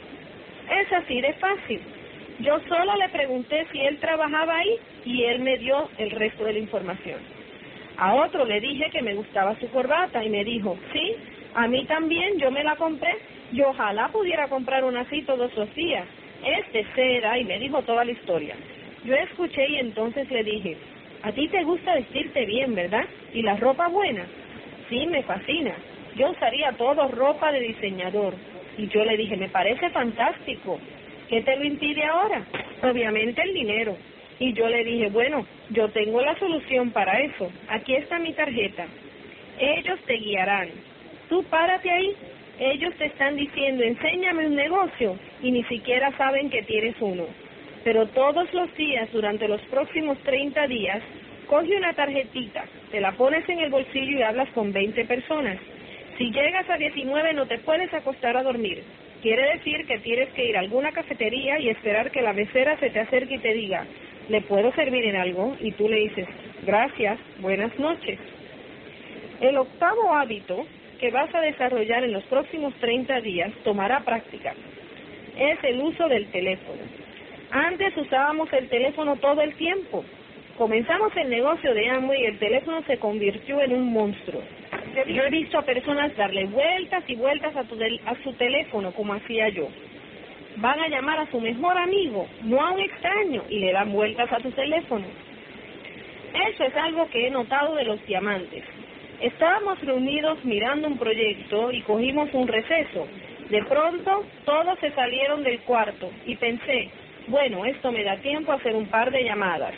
[0.70, 1.99] Es así de fácil.
[2.40, 6.54] Yo solo le pregunté si él trabajaba ahí y él me dio el resto de
[6.54, 7.20] la información.
[7.98, 11.16] A otro le dije que me gustaba su corbata y me dijo, sí,
[11.54, 13.14] a mí también, yo me la compré.
[13.52, 16.06] Yo ojalá pudiera comprar una así todos los días.
[16.42, 18.54] Es de seda y me dijo toda la historia.
[19.04, 20.78] Yo escuché y entonces le dije,
[21.22, 23.04] a ti te gusta vestirte bien, ¿verdad?
[23.34, 24.24] ¿Y la ropa buena?
[24.88, 25.74] Sí, me fascina.
[26.16, 28.34] Yo usaría todo ropa de diseñador.
[28.78, 30.78] Y yo le dije, me parece fantástico.
[31.30, 32.44] ¿Qué te lo impide ahora?
[32.82, 33.96] Obviamente el dinero.
[34.38, 37.50] Y yo le dije, bueno, yo tengo la solución para eso.
[37.68, 38.86] Aquí está mi tarjeta.
[39.58, 40.70] Ellos te guiarán.
[41.28, 42.14] Tú párate ahí.
[42.58, 47.26] Ellos te están diciendo, enséñame un negocio y ni siquiera saben que tienes uno
[47.84, 51.02] pero todos los días durante los próximos 30 días,
[51.46, 55.58] coge una tarjetita, te la pones en el bolsillo y hablas con 20 personas.
[56.18, 58.84] Si llegas a 19 no te puedes acostar a dormir.
[59.22, 62.88] Quiere decir que tienes que ir a alguna cafetería y esperar que la becera se
[62.88, 63.84] te acerque y te diga,
[64.28, 65.54] ¿le puedo servir en algo?
[65.60, 66.26] Y tú le dices,
[66.62, 68.18] gracias, buenas noches.
[69.40, 70.66] El octavo hábito
[70.98, 74.54] que vas a desarrollar en los próximos 30 días tomará práctica.
[75.38, 76.82] Es el uso del teléfono.
[77.50, 80.04] Antes usábamos el teléfono todo el tiempo.
[80.60, 84.42] Comenzamos el negocio de Amway y el teléfono se convirtió en un monstruo.
[85.06, 89.48] Yo he visto a personas darle vueltas y vueltas a, a su teléfono como hacía
[89.48, 89.68] yo.
[90.56, 94.30] Van a llamar a su mejor amigo, no a un extraño, y le dan vueltas
[94.30, 95.06] a su teléfono.
[96.50, 98.62] Eso es algo que he notado de los diamantes.
[99.18, 103.08] Estábamos reunidos mirando un proyecto y cogimos un receso.
[103.48, 106.90] De pronto, todos se salieron del cuarto y pensé,
[107.28, 109.72] bueno, esto me da tiempo a hacer un par de llamadas.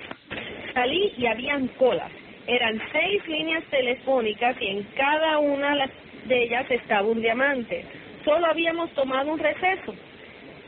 [0.74, 2.10] Salí y habían colas.
[2.46, 5.88] Eran seis líneas telefónicas y en cada una
[6.26, 7.84] de ellas estaba un diamante.
[8.24, 9.94] Solo habíamos tomado un receso.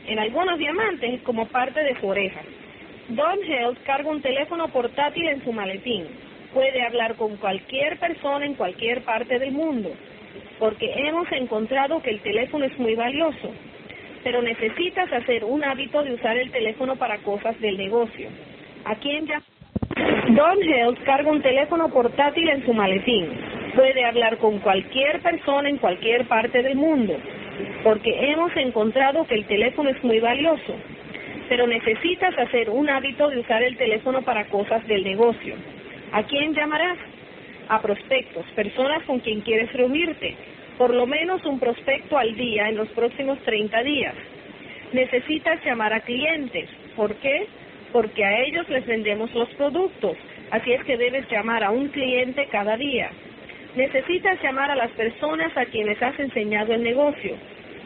[0.07, 2.41] En algunos diamantes como parte de su oreja.
[3.09, 6.07] Don Health carga un teléfono portátil en su maletín.
[6.53, 9.91] Puede hablar con cualquier persona en cualquier parte del mundo,
[10.57, 13.51] porque hemos encontrado que el teléfono es muy valioso
[14.25, 18.27] pero necesitas hacer un hábito de usar el teléfono para cosas del negocio.
[18.83, 19.39] ¿A quién ya?
[19.93, 23.29] Don Health carga un teléfono portátil en su maletín.
[23.75, 27.15] Puede hablar con cualquier persona en cualquier parte del mundo,
[27.83, 30.75] porque hemos encontrado que el teléfono es muy valioso.
[31.47, 35.55] Pero necesitas hacer un hábito de usar el teléfono para cosas del negocio.
[36.11, 36.97] ¿A quién llamarás?
[37.69, 40.35] A prospectos, personas con quien quieres reunirte,
[40.77, 44.15] por lo menos un prospecto al día en los próximos 30 días.
[44.91, 46.69] Necesitas llamar a clientes.
[46.95, 47.47] ¿Por qué?
[47.95, 50.17] Porque a ellos les vendemos los productos.
[50.51, 53.09] Así es que debes llamar a un cliente cada día.
[53.73, 57.37] Necesitas llamar a las personas a quienes has enseñado el negocio.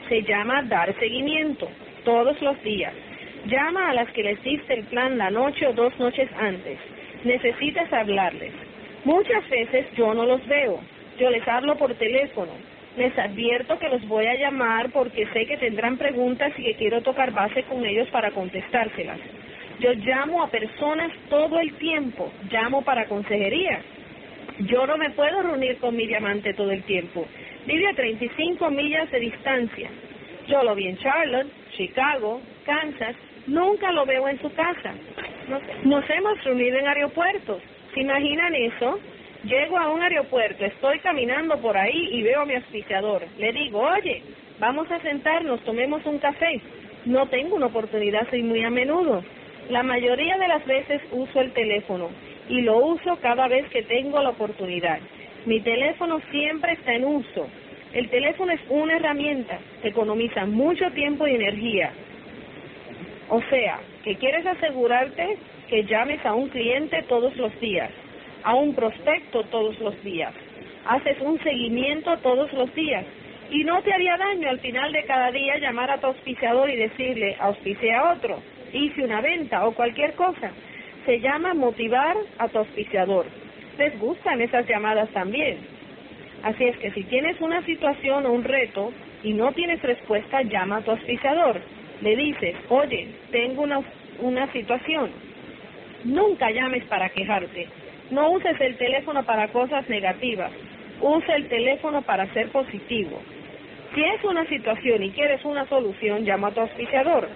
[0.08, 1.70] Se llama dar seguimiento,
[2.06, 2.92] todos los días.
[3.46, 6.80] Llama a las que les diste el plan la noche o dos noches antes.
[7.24, 8.54] Necesitas hablarles.
[9.06, 10.80] Muchas veces yo no los veo.
[11.20, 12.54] Yo les hablo por teléfono.
[12.98, 17.04] Les advierto que los voy a llamar porque sé que tendrán preguntas y que quiero
[17.04, 19.20] tocar base con ellos para contestárselas.
[19.80, 22.32] Yo llamo a personas todo el tiempo.
[22.52, 23.82] Llamo para consejería
[24.60, 27.26] yo no me puedo reunir con mi diamante todo el tiempo.
[27.66, 29.90] Vive a 35 millas de distancia.
[30.48, 33.16] Yo lo vi en Charlotte, Chicago, Kansas.
[33.48, 34.94] Nunca lo veo en su casa.
[35.86, 37.62] Nos, hemos reunido en aeropuertos.
[37.94, 39.00] ¿Se imaginan eso?
[39.44, 43.24] Llego a un aeropuerto, estoy caminando por ahí y veo a mi auspiciador.
[43.38, 44.22] Le digo, oye,
[44.60, 46.60] vamos a sentarnos, tomemos un café.
[47.06, 49.24] No tengo una oportunidad soy muy a menudo.
[49.70, 52.10] La mayoría de las veces uso el teléfono
[52.50, 54.98] y lo uso cada vez que tengo la oportunidad.
[55.46, 57.48] Mi teléfono siempre está en uso.
[57.94, 61.92] El teléfono es una herramienta que economiza mucho tiempo y energía.
[63.30, 65.38] O sea, que quieres asegurarte
[65.70, 67.92] que llames a un cliente todos los días,
[68.44, 70.34] a un prospecto todos los días,
[70.88, 73.06] haces un seguimiento todos los días
[73.52, 76.76] y no te haría daño al final de cada día llamar a tu auspiciador y
[76.76, 78.40] decirle, auspice a otro,
[78.74, 80.52] hice una venta o cualquier cosa
[81.06, 83.26] se llama motivar a tu auspiciador.
[83.78, 85.58] Les gustan esas llamadas también.
[86.44, 88.92] Así es que si tienes una situación o un reto
[89.24, 91.60] y no tienes respuesta, llama a tu auspiciador.
[92.02, 93.82] Le dices, oye, tengo una,
[94.20, 95.12] una situación.
[96.04, 97.68] Nunca llames para quejarte.
[98.12, 100.52] No uses el teléfono para cosas negativas.
[101.02, 103.22] Usa el teléfono para ser positivo.
[103.94, 107.28] Si es una situación y quieres una solución, llama a tu auspiciador.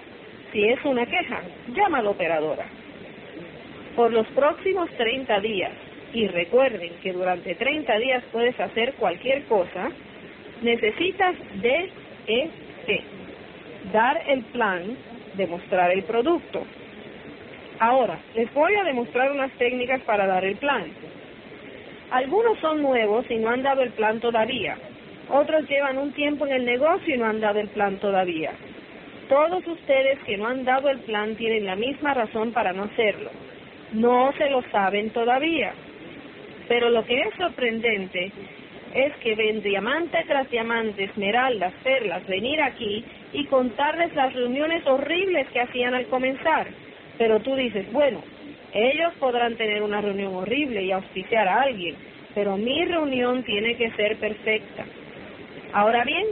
[0.54, 1.40] Si es una queja,
[1.74, 2.64] llama a la operadora
[3.96, 5.72] por los próximos 30 días,
[6.12, 9.90] y recuerden que durante 30 días puedes hacer cualquier cosa,
[10.62, 11.90] necesitas DET,
[13.92, 14.96] dar el plan,
[15.34, 16.64] demostrar el producto.
[17.80, 20.84] Ahora, les voy a demostrar unas técnicas para dar el plan.
[22.12, 24.76] Algunos son nuevos y no han dado el plan todavía.
[25.28, 28.52] Otros llevan un tiempo en el negocio y no han dado el plan todavía.
[29.34, 33.30] Todos ustedes que no han dado el plan tienen la misma razón para no hacerlo
[33.94, 35.72] no se lo saben todavía.
[36.68, 38.30] Pero lo que es sorprendente
[38.94, 45.48] es que ven diamante tras diamante, esmeraldas, perlas, venir aquí y contarles las reuniones horribles
[45.48, 46.68] que hacían al comenzar.
[47.18, 48.22] Pero tú dices, bueno,
[48.72, 51.96] ellos podrán tener una reunión horrible y auspiciar a alguien,
[52.34, 54.84] pero mi reunión tiene que ser perfecta.
[55.72, 56.24] Ahora bien,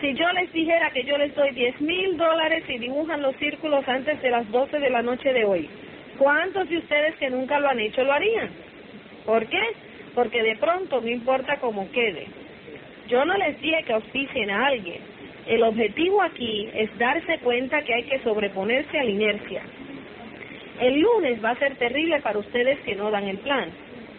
[0.00, 3.86] si yo les dijera que yo les doy 10 mil dólares y dibujan los círculos
[3.88, 5.68] antes de las 12 de la noche de hoy,
[6.20, 8.50] ¿Cuántos de ustedes que nunca lo han hecho lo harían?
[9.24, 9.62] ¿Por qué?
[10.14, 12.26] Porque de pronto no importa cómo quede.
[13.08, 15.00] Yo no les dije que auspicien a alguien.
[15.46, 19.62] El objetivo aquí es darse cuenta que hay que sobreponerse a la inercia.
[20.82, 23.70] El lunes va a ser terrible para ustedes que no dan el plan.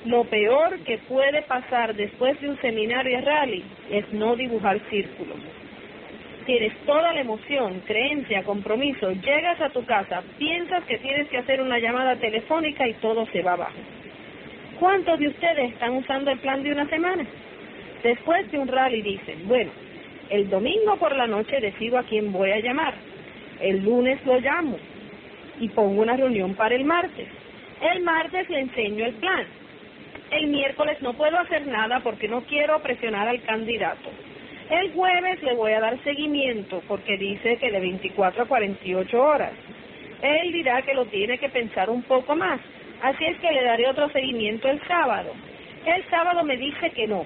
[0.06, 5.38] Lo peor que puede pasar después de un seminario rally es no dibujar círculos
[6.46, 11.62] tienes toda la emoción, creencia, compromiso, llegas a tu casa, piensas que tienes que hacer
[11.62, 13.80] una llamada telefónica y todo se va abajo.
[14.80, 17.26] ¿Cuántos de ustedes están usando el plan de una semana?
[18.04, 19.72] Después de un rally dicen, bueno,
[20.30, 22.96] el domingo por la noche decido a quién voy a llamar,
[23.60, 24.78] el lunes lo llamo
[25.60, 27.28] y pongo una reunión para el martes.
[27.82, 29.46] El martes le enseño el plan.
[30.32, 34.10] El miércoles no puedo hacer nada porque no quiero presionar al candidato
[34.72, 39.52] el jueves le voy a dar seguimiento porque dice que de 24 a 48 horas.
[40.22, 42.62] Él dirá que lo tiene que pensar un poco más,
[43.02, 45.34] así es que le daré otro seguimiento el sábado.
[45.86, 47.26] El sábado me dice que no.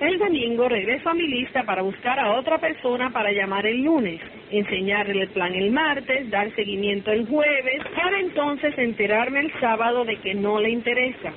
[0.00, 4.20] El domingo regreso a mi lista para buscar a otra persona para llamar el lunes,
[4.50, 10.16] enseñarle el plan el martes, dar seguimiento el jueves, para entonces enterarme el sábado de
[10.16, 11.32] que no le interesa.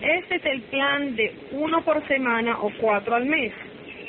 [0.00, 3.52] Este es el plan de uno por semana o cuatro al mes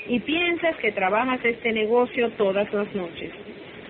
[0.10, 3.32] y piensas que trabajas este negocio todas las noches.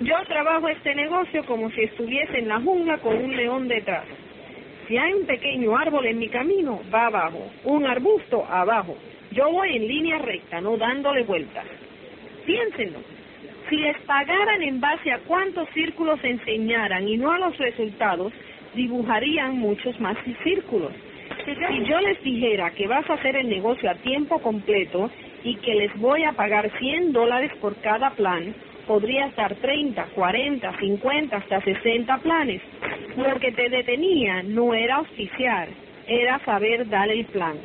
[0.02, 4.04] Yo trabajo este negocio como si estuviese en la jungla con un león detrás.
[4.88, 7.50] Si hay un pequeño árbol en mi camino, va abajo.
[7.64, 8.98] Un arbusto, abajo.
[9.32, 11.66] Yo voy en línea recta, no dándole vueltas.
[12.46, 13.00] Piénsenlo.
[13.70, 18.34] Si les pagaran en base a cuántos círculos enseñaran y no a los resultados,
[18.76, 20.92] dibujarían muchos más círculos.
[21.46, 25.10] Si yo les dijera que vas a hacer el negocio a tiempo completo
[25.44, 28.54] y que les voy a pagar 100 dólares por cada plan,
[28.88, 32.62] podría estar 30, 40, 50, hasta 60 planes.
[33.16, 35.70] Lo que te detenía no era auspiciar,
[36.08, 37.58] era saber dar el plan.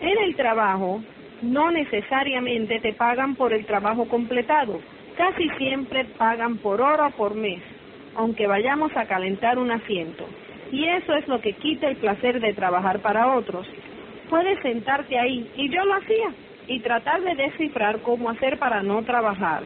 [0.00, 1.00] En el trabajo,
[1.42, 4.80] no necesariamente te pagan por el trabajo completado,
[5.16, 7.62] casi siempre pagan por hora o por mes,
[8.16, 10.26] aunque vayamos a calentar un asiento.
[10.72, 13.66] Y eso es lo que quita el placer de trabajar para otros.
[14.28, 16.30] Puedes sentarte ahí, y yo lo hacía,
[16.68, 19.62] y tratar de descifrar cómo hacer para no trabajar.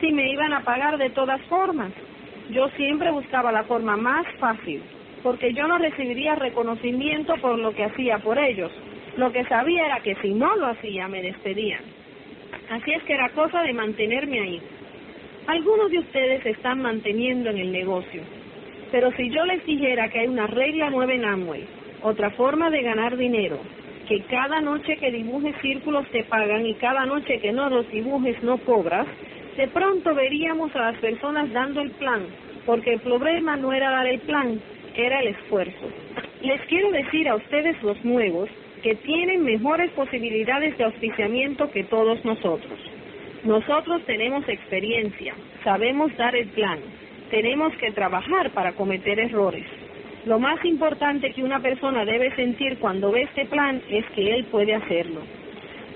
[0.00, 1.92] Si me iban a pagar de todas formas,
[2.50, 4.82] yo siempre buscaba la forma más fácil,
[5.22, 8.72] porque yo no recibiría reconocimiento por lo que hacía por ellos.
[9.16, 11.82] Lo que sabía era que si no lo hacía, me despedían.
[12.70, 14.62] Así es que era cosa de mantenerme ahí.
[15.46, 18.22] Algunos de ustedes se están manteniendo en el negocio,
[18.90, 21.66] pero si yo les dijera que hay una regla nueva en Amway,
[22.02, 23.58] otra forma de ganar dinero,
[24.10, 28.42] que cada noche que dibujes círculos te pagan y cada noche que no los dibujes
[28.42, 29.06] no cobras,
[29.56, 32.26] de pronto veríamos a las personas dando el plan,
[32.66, 34.60] porque el problema no era dar el plan,
[34.96, 35.92] era el esfuerzo.
[36.42, 38.50] Les quiero decir a ustedes los nuevos
[38.82, 42.80] que tienen mejores posibilidades de auspiciamiento que todos nosotros.
[43.44, 46.80] Nosotros tenemos experiencia, sabemos dar el plan,
[47.30, 49.66] tenemos que trabajar para cometer errores.
[50.26, 54.44] Lo más importante que una persona debe sentir cuando ve este plan es que él
[54.44, 55.22] puede hacerlo.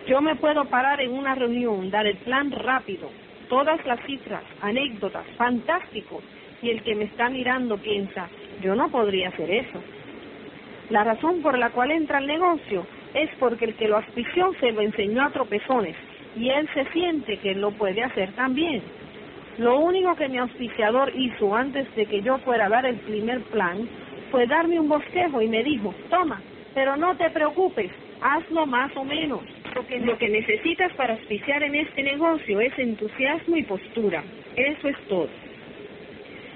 [0.06, 3.10] Yo me puedo parar en una reunión, dar el plan rápido,
[3.50, 6.22] todas las cifras, anécdotas, fantástico,
[6.62, 8.28] y el que me está mirando piensa,
[8.62, 9.82] yo no podría hacer eso.
[10.88, 14.72] La razón por la cual entra al negocio es porque el que lo auspició se
[14.72, 15.96] lo enseñó a tropezones
[16.34, 18.82] y él se siente que lo puede hacer también.
[19.58, 23.40] Lo único que mi auspiciador hizo antes de que yo fuera a dar el primer
[23.42, 23.88] plan
[24.34, 26.42] fue darme un bosquejo y me dijo, toma,
[26.74, 27.88] pero no te preocupes,
[28.20, 29.42] hazlo más o menos.
[29.76, 34.24] Lo que, lo que necesitas para auspiciar en este negocio es entusiasmo y postura.
[34.56, 35.28] Eso es todo.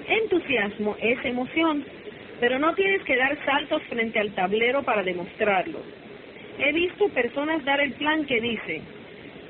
[0.08, 1.84] Entusiasmo es emoción,
[2.40, 5.78] pero no tienes que dar saltos frente al tablero para demostrarlo.
[6.58, 8.82] He visto personas dar el plan que dice,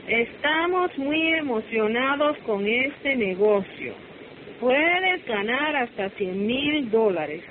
[0.07, 3.95] estamos muy emocionados con este negocio.
[4.61, 7.43] Puedes ganar hasta 100 mil dólares.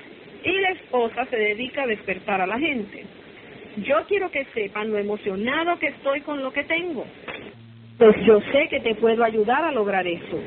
[0.44, 3.04] Y la esposa se dedica a despertar a la gente.
[3.78, 7.04] Yo quiero que sepan lo emocionado que estoy con lo que tengo.
[7.98, 10.40] Pues yo sé que te puedo ayudar a lograr eso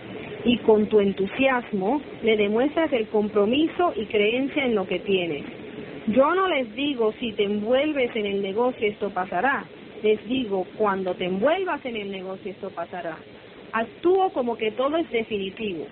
[0.44, 5.44] y con tu entusiasmo le demuestras el compromiso y creencia en lo que tienes.
[6.08, 9.66] Yo no les digo si te envuelves en el negocio esto pasará,
[10.02, 13.18] les digo cuando te envuelvas en el negocio esto pasará.
[13.72, 15.86] Actúo como que todo es definitivo.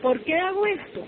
[0.00, 1.04] ¿Por qué hago esto?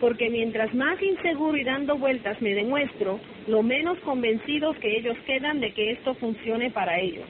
[0.00, 5.60] Porque mientras más inseguro y dando vueltas me demuestro, lo menos convencidos que ellos quedan
[5.60, 7.26] de que esto funcione para ellos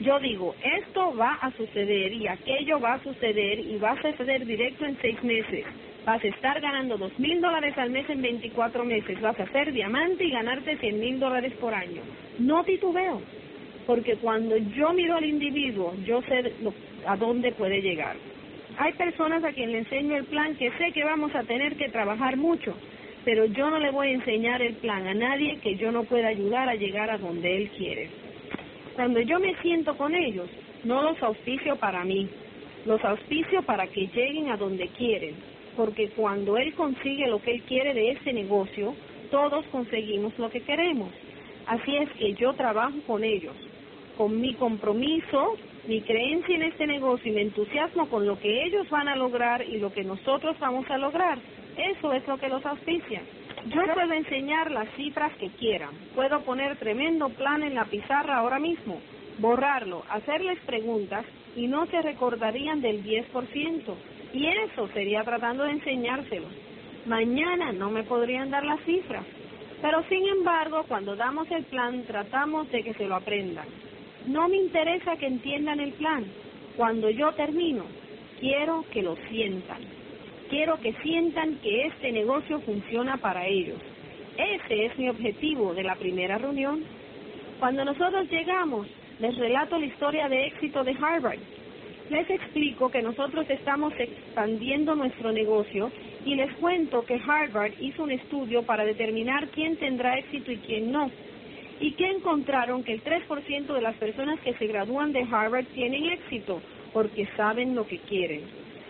[0.00, 4.46] yo digo, esto va a suceder y aquello va a suceder y va a suceder
[4.46, 5.64] directo en seis meses.
[6.04, 9.20] Vas a estar ganando dos mil dólares al mes en 24 meses.
[9.20, 12.02] Vas a ser diamante y ganarte cien mil dólares por año.
[12.38, 13.20] No titubeo,
[13.86, 16.52] porque cuando yo miro al individuo, yo sé
[17.04, 18.16] a dónde puede llegar.
[18.80, 21.88] Hay personas a quien le enseño el plan que sé que vamos a tener que
[21.88, 22.74] trabajar mucho,
[23.24, 26.28] pero yo no le voy a enseñar el plan a nadie que yo no pueda
[26.28, 28.08] ayudar a llegar a donde él quiere.
[28.94, 30.48] Cuando yo me siento con ellos,
[30.84, 32.28] no los auspicio para mí,
[32.86, 35.34] los auspicio para que lleguen a donde quieren,
[35.76, 38.94] porque cuando él consigue lo que él quiere de ese negocio,
[39.32, 41.10] todos conseguimos lo que queremos.
[41.66, 43.56] Así es que yo trabajo con ellos,
[44.16, 45.56] con mi compromiso,
[45.88, 49.62] mi creencia en este negocio y mi entusiasmo con lo que ellos van a lograr
[49.66, 51.38] y lo que nosotros vamos a lograr.
[51.78, 53.22] Eso es lo que los auspicia.
[53.68, 58.58] Yo puedo enseñar las cifras que quieran, puedo poner tremendo plan en la pizarra ahora
[58.58, 59.00] mismo,
[59.38, 61.24] borrarlo, hacerles preguntas
[61.56, 63.94] y no se recordarían del 10%.
[64.34, 66.48] Y eso sería tratando de enseñárselo.
[67.06, 69.24] Mañana no me podrían dar las cifras.
[69.80, 73.66] Pero sin embargo, cuando damos el plan, tratamos de que se lo aprendan.
[74.26, 76.24] No me interesa que entiendan el plan.
[76.76, 77.84] Cuando yo termino,
[78.40, 79.80] quiero que lo sientan.
[80.50, 83.78] Quiero que sientan que este negocio funciona para ellos.
[84.36, 86.84] Ese es mi objetivo de la primera reunión.
[87.58, 88.86] Cuando nosotros llegamos,
[89.18, 91.40] les relato la historia de éxito de Harvard.
[92.08, 95.90] Les explico que nosotros estamos expandiendo nuestro negocio
[96.24, 100.92] y les cuento que Harvard hizo un estudio para determinar quién tendrá éxito y quién
[100.92, 101.10] no.
[101.80, 106.06] Y que encontraron que el 3% de las personas que se gradúan de Harvard tienen
[106.06, 106.60] éxito
[106.92, 108.42] porque saben lo que quieren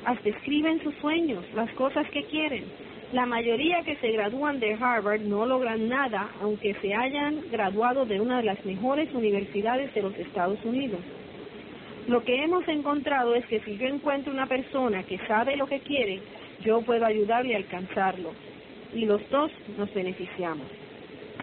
[0.05, 2.65] hasta escriben sus sueños, las cosas que quieren.
[3.13, 8.21] La mayoría que se gradúan de Harvard no logran nada, aunque se hayan graduado de
[8.21, 11.01] una de las mejores universidades de los Estados Unidos.
[12.07, 15.81] Lo que hemos encontrado es que si yo encuentro una persona que sabe lo que
[15.81, 16.21] quiere,
[16.65, 18.33] yo puedo ayudarle a alcanzarlo.
[18.95, 20.67] Y los dos nos beneficiamos.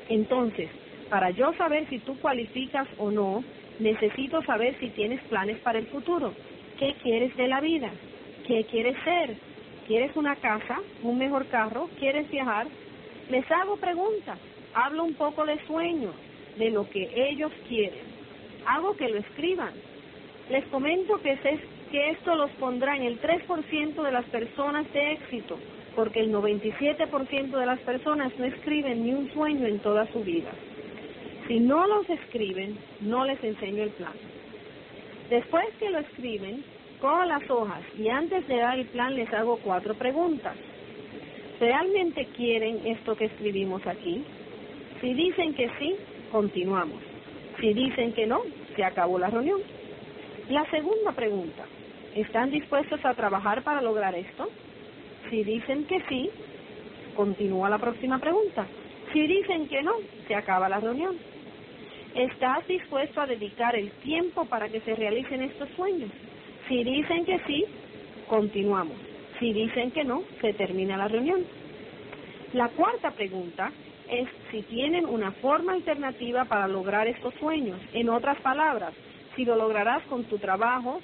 [0.10, 0.70] Entonces,
[1.10, 3.44] Para yo saber si tú cualificas o no,
[3.80, 6.34] necesito saber si tienes planes para el futuro.
[6.80, 7.92] ¿Qué quieres de la vida?
[8.48, 9.38] ¿Qué quieres ser?
[9.88, 10.80] ¿Quieres una casa?
[11.04, 11.90] ¿Un mejor carro?
[12.00, 12.68] ¿Quieres viajar?
[13.30, 14.40] Les hago preguntas.
[14.74, 16.14] Hablo un poco de sueños,
[16.58, 18.04] de lo que ellos quieren.
[18.66, 19.74] Hago que lo escriban.
[20.50, 21.38] Les comento que,
[21.92, 25.58] que esto los pondrá en el 3% de las personas de éxito,
[25.96, 30.52] porque el 97% de las personas no escriben ni un sueño en toda su vida.
[31.48, 34.14] Si no los escriben, no les enseño el plan.
[35.30, 36.64] Después que lo escriben,
[37.00, 40.56] cojo las hojas y antes de dar el plan les hago cuatro preguntas.
[41.60, 44.24] ¿Realmente quieren esto que escribimos aquí?
[45.02, 45.96] Si dicen que sí,
[46.32, 47.02] continuamos.
[47.60, 48.42] Si dicen que no,
[48.76, 49.62] se acabó la reunión.
[50.50, 51.64] La segunda pregunta,
[52.16, 54.50] ¿están dispuestos a trabajar para lograr esto?
[55.30, 56.30] Si dicen que sí,
[57.16, 58.66] continúa la próxima pregunta.
[59.14, 59.94] Si dicen que no,
[60.28, 61.16] se acaba la reunión.
[62.16, 66.10] ¿Estás dispuesto a dedicar el tiempo para que se realicen estos sueños?
[66.70, 67.66] Si dicen que sí,
[68.28, 68.96] continuamos.
[69.38, 71.44] Si dicen que no, se termina la reunión.
[72.54, 73.70] La cuarta pregunta
[74.10, 77.82] es si tienen una forma alternativa para lograr estos sueños.
[77.92, 78.94] En otras palabras,
[79.36, 81.02] si lo lograrás con tu trabajo,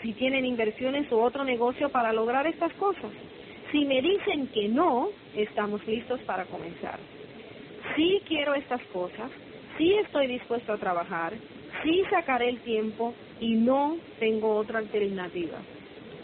[0.00, 3.10] si tienen inversiones o otro negocio para lograr estas cosas.
[3.72, 6.98] Si me dicen que no, estamos listos para comenzar.
[7.94, 9.30] Si quiero estas cosas,
[9.76, 11.34] sí estoy dispuesto a trabajar,
[11.82, 15.58] sí sacaré el tiempo y no tengo otra alternativa.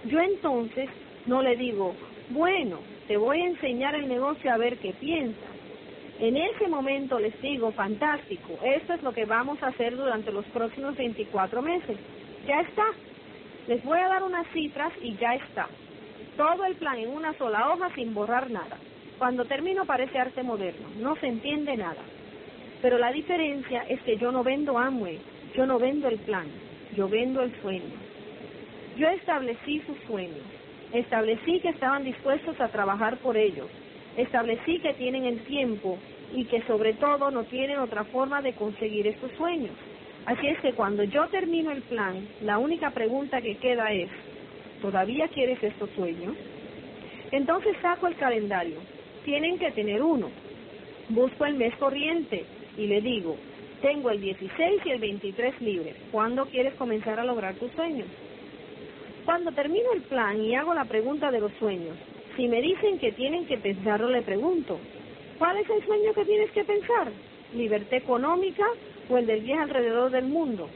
[0.04, 0.88] Yo entonces
[1.26, 1.94] no le digo,
[2.30, 5.52] bueno, te voy a enseñar el negocio a ver qué piensas.
[6.18, 10.44] En ese momento les digo, fantástico, esto es lo que vamos a hacer durante los
[10.46, 11.96] próximos 24 meses.
[12.46, 12.84] Ya está.
[13.66, 15.68] Les voy a dar unas cifras y ya está.
[16.36, 18.78] Todo el plan en una sola hoja sin borrar nada.
[19.18, 22.02] Cuando termino parece arte moderno, no se entiende nada.
[22.82, 25.20] Pero la diferencia es que yo no vendo Amway,
[25.54, 26.46] yo no vendo el plan,
[26.96, 27.94] yo vendo el sueño.
[28.98, 30.44] Yo establecí sus sueños,
[30.92, 33.68] establecí que estaban dispuestos a trabajar por ellos,
[34.16, 35.96] establecí que tienen el tiempo
[36.34, 39.72] y que sobre todo no tienen otra forma de conseguir estos sueños.
[40.26, 44.10] Así es que cuando yo termino el plan, la única pregunta que queda es,
[44.80, 46.34] ¿todavía quieres estos sueños?
[47.30, 48.76] Entonces saco el calendario.
[49.24, 50.30] Tienen que tener uno.
[51.08, 52.44] Busco el mes corriente,
[52.76, 53.36] y le digo,
[53.80, 58.06] tengo el 16 y el 23 libres, ¿cuándo quieres comenzar a lograr tus sueños?
[59.24, 61.96] Cuando termino el plan y hago la pregunta de los sueños,
[62.36, 64.78] si me dicen que tienen que pensarlo, le pregunto,
[65.38, 67.10] ¿cuál es el sueño que tienes que pensar?
[67.54, 68.64] ¿Libertad económica
[69.10, 70.68] o el del viaje alrededor del mundo?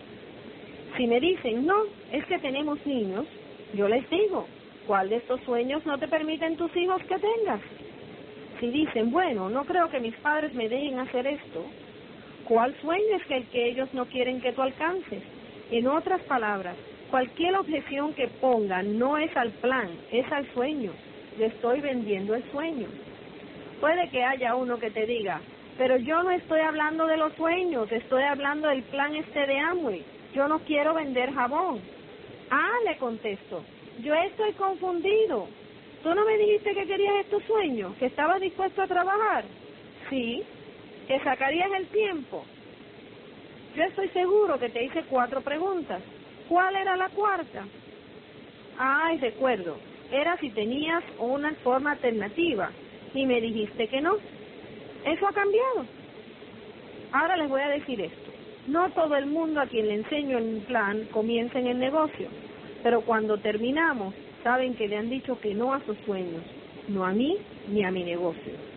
[0.96, 3.26] Si me dicen, no, es que tenemos niños,
[3.74, 4.46] yo les digo,
[4.86, 7.60] ¿cuál de estos sueños no te permiten tus hijos que tengas?
[8.60, 11.64] Si dicen, bueno, no creo que mis padres me dejen hacer esto,
[12.48, 15.20] ¿Cuál sueño es el que ellos no quieren que tú alcances?
[15.72, 16.76] En otras palabras,
[17.10, 20.92] cualquier objeción que pongan no es al plan, es al sueño.
[21.38, 22.86] Le estoy vendiendo el sueño.
[23.80, 25.40] Puede que haya uno que te diga,
[25.76, 30.04] pero yo no estoy hablando de los sueños, estoy hablando del plan este de Amway.
[30.32, 31.80] Yo no quiero vender jabón.
[32.50, 33.64] Ah, le contesto,
[34.02, 35.48] yo estoy confundido.
[36.04, 39.44] ¿Tú no me dijiste que querías estos sueños, que estabas dispuesto a trabajar?
[40.08, 40.44] Sí,
[41.06, 42.44] que sacarías el tiempo.
[43.76, 46.02] Yo estoy seguro que te hice cuatro preguntas.
[46.48, 47.64] ¿Cuál era la cuarta?
[48.78, 49.76] Ay, recuerdo,
[50.10, 52.70] era si tenías una forma alternativa
[53.14, 54.16] y me dijiste que no.
[55.04, 55.86] Eso ha cambiado.
[57.12, 58.30] Ahora les voy a decir esto.
[58.66, 62.28] No todo el mundo a quien le enseño el plan comienza en el negocio,
[62.82, 66.42] pero cuando terminamos saben que le han dicho que no a sus sueños,
[66.88, 67.36] no a mí
[67.68, 68.75] ni a mi negocio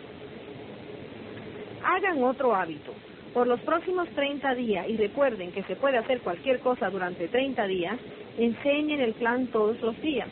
[1.96, 2.94] hagan otro hábito.
[3.34, 7.68] Por los próximos 30 días, y recuerden que se puede hacer cualquier cosa durante 30
[7.68, 7.98] días,
[8.38, 10.28] enseñen el plan todos los días.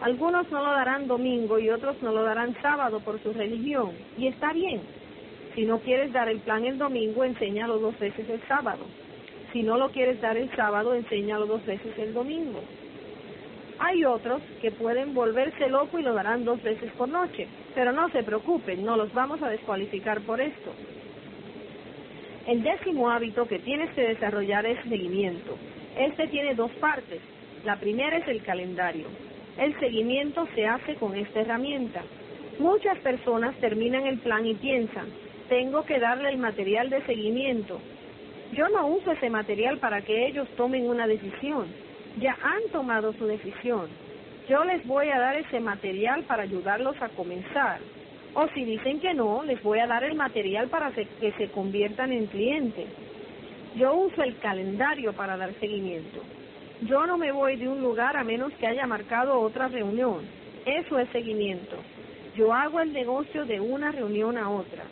[0.00, 4.28] Algunos no lo darán domingo y otros no lo darán sábado por su religión, y
[4.28, 4.80] está bien.
[5.54, 8.84] Si no quieres dar el plan el domingo, enséñalo dos veces el sábado.
[9.52, 12.60] Si no lo quieres dar el sábado, enséñalo dos veces el domingo.
[13.80, 17.46] Hay otros que pueden volverse loco y lo darán dos veces por noche,
[17.78, 20.72] pero no se preocupen, no los vamos a descualificar por esto.
[22.48, 25.56] El décimo hábito que tienes que desarrollar es seguimiento.
[25.96, 27.20] Este tiene dos partes.
[27.64, 29.06] La primera es el calendario.
[29.56, 32.02] El seguimiento se hace con esta herramienta.
[32.58, 35.06] Muchas personas terminan el plan y piensan,
[35.48, 37.80] tengo que darle el material de seguimiento.
[38.54, 41.68] Yo no uso ese material para que ellos tomen una decisión
[42.20, 43.88] ya han tomado su decisión.
[44.48, 47.80] Yo les voy a dar ese material para ayudarlos a comenzar.
[48.34, 52.12] O si dicen que no, les voy a dar el material para que se conviertan
[52.12, 52.86] en clientes.
[53.76, 56.22] Yo uso el calendario para dar seguimiento.
[56.82, 60.24] Yo no me voy de un lugar a menos que haya marcado otra reunión.
[60.64, 61.76] Eso es seguimiento.
[62.34, 64.84] Yo hago el negocio de una reunión a otra.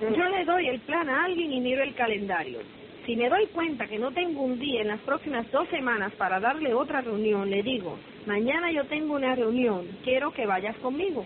[0.00, 2.60] Yo le doy el plan a alguien y miro el calendario.
[3.04, 6.38] Si me doy cuenta que no tengo un día en las próximas dos semanas para
[6.38, 11.24] darle otra reunión, le digo, mañana yo tengo una reunión, quiero que vayas conmigo.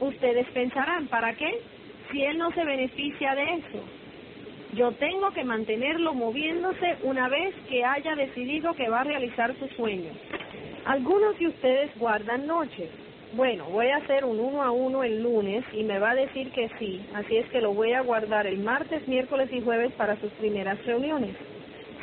[0.00, 1.60] Ustedes pensarán, ¿para qué?
[2.10, 3.80] Si él no se beneficia de eso.
[4.74, 9.68] Yo tengo que mantenerlo moviéndose una vez que haya decidido que va a realizar su
[9.68, 10.10] sueño.
[10.84, 12.90] Algunos de ustedes guardan noches.
[13.34, 16.50] Bueno, voy a hacer un uno a uno el lunes y me va a decir
[16.50, 20.20] que sí, así es que lo voy a guardar el martes, miércoles y jueves para
[20.20, 21.34] sus primeras reuniones.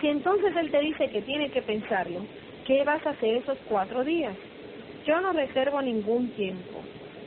[0.01, 2.25] Si entonces él te dice que tiene que pensarlo,
[2.72, 4.38] ¿qué vas a hacer esos cuatro días?
[5.05, 6.82] Yo no reservo ningún tiempo.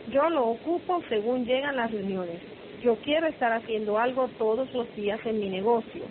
[0.07, 2.40] Yo lo ocupo según llegan las reuniones.
[2.80, 6.07] Yo quiero estar haciendo algo todos los días en mi negocio.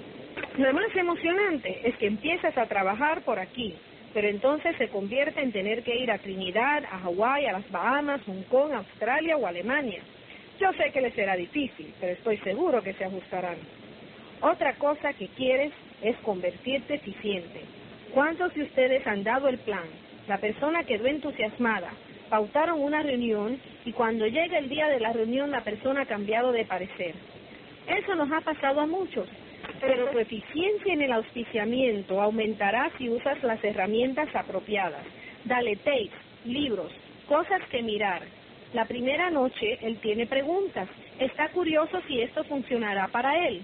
[0.58, 3.76] Lo más emocionante es que empiezas a trabajar por aquí,
[4.14, 8.22] pero entonces se convierte en tener que ir a Trinidad, a Hawái, a las Bahamas,
[8.28, 10.04] Hong Kong, Australia o Alemania.
[10.60, 13.58] Yo sé que les será difícil, pero estoy seguro que se ajustarán.
[14.42, 15.74] Otra cosa que quieres
[16.04, 17.64] es convertirte eficiente.
[18.14, 19.86] ¿Cuántos de ustedes han dado el plan?
[20.28, 21.90] La persona quedó entusiasmada,
[22.30, 26.52] pautaron una reunión y cuando llega el día de la reunión la persona ha cambiado
[26.52, 27.16] de parecer.
[27.88, 29.28] Eso nos ha pasado a muchos,
[29.82, 35.04] pero tu eficiencia en el auspiciamiento aumentará si usas las herramientas apropiadas.
[35.46, 36.12] Dale tapes,
[36.46, 36.92] libros,
[37.28, 38.22] cosas que mirar.
[38.74, 40.88] La primera noche él tiene preguntas.
[41.18, 43.64] Está curioso si esto funcionará para él.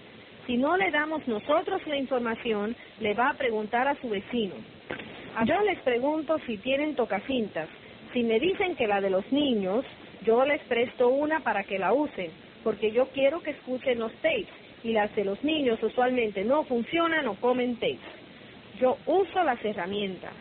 [0.49, 4.55] Si no le damos nosotros la información, le va a preguntar a su vecino.
[5.45, 7.69] Yo les pregunto si tienen tocacintas.
[8.13, 9.85] Si me dicen que la de los niños,
[10.23, 12.31] yo les presto una para que la usen,
[12.63, 14.47] porque yo quiero que escuchen los tapes
[14.83, 17.99] y las de los niños usualmente no funcionan o comen tapes.
[18.79, 20.33] Yo uso las herramientas.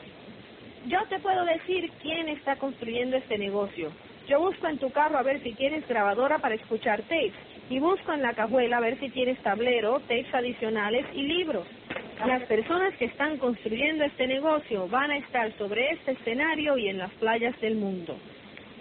[0.86, 3.92] Yo te puedo decir quién está construyendo este negocio.
[4.26, 7.34] Yo busco en tu carro a ver si tienes grabadora para escuchar tapes
[7.71, 11.66] y busco en la cajuela a ver si tienes tablero, tapes adicionales y libros.
[12.27, 16.99] Las personas que están construyendo este negocio van a estar sobre este escenario y en
[16.99, 18.16] las playas del mundo.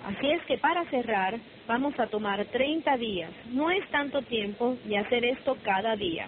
[0.05, 3.31] Así es que para cerrar, vamos a tomar 30 días.
[3.51, 6.27] No es tanto tiempo y hacer esto cada día.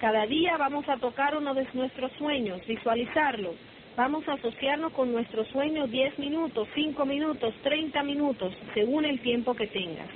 [0.00, 3.54] Cada día vamos a tocar uno de nuestros sueños, visualizarlo.
[3.96, 9.54] Vamos a asociarnos con nuestro sueño 10 minutos, 5 minutos, 30 minutos, según el tiempo
[9.54, 10.08] que tengas.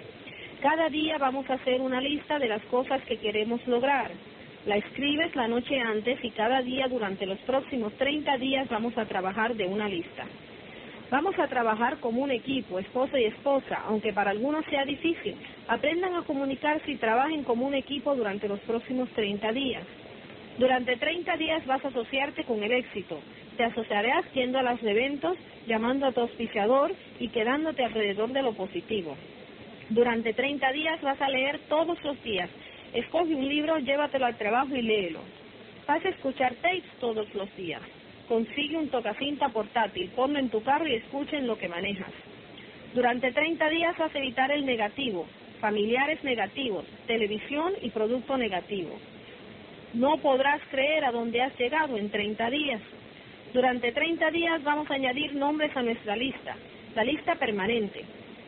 [0.65, 4.11] Cada día vamos a hacer una lista de las cosas que queremos lograr.
[4.65, 9.05] La escribes la noche antes y cada día durante los próximos 30 días vamos a
[9.05, 10.25] trabajar de una lista.
[11.11, 15.37] Vamos a trabajar como un equipo, esposo y esposa, aunque para algunos sea difícil.
[15.69, 19.85] Aprendan a comunicarse y trabajen como un equipo durante los próximos 30 días.
[20.57, 23.21] Durante 30 días vas a asociarte con el éxito.
[23.59, 25.37] Te asociarás yendo a los eventos,
[25.67, 29.15] llamando a tu auspiciador y quedándote alrededor de lo positivo.
[29.91, 32.51] Durante 30 días vas a leer todos los días
[32.95, 35.19] Escoge un libro, llévatelo al trabajo y léelo.
[35.85, 37.83] Vas a escuchar tapes todos los días.
[38.29, 42.13] Consigue un tocacinta portátil, ponlo en tu carro y escuchen lo que manejas.
[42.95, 45.27] Durante 30 días vas a evitar el negativo,
[45.61, 48.97] familiares negativos, televisión y producto negativo.
[49.93, 52.81] No podrás creer a dónde has llegado en 30 días.
[53.53, 56.55] Durante 30 días vamos a añadir nombres a nuestra lista,
[56.95, 58.05] la lista permanente,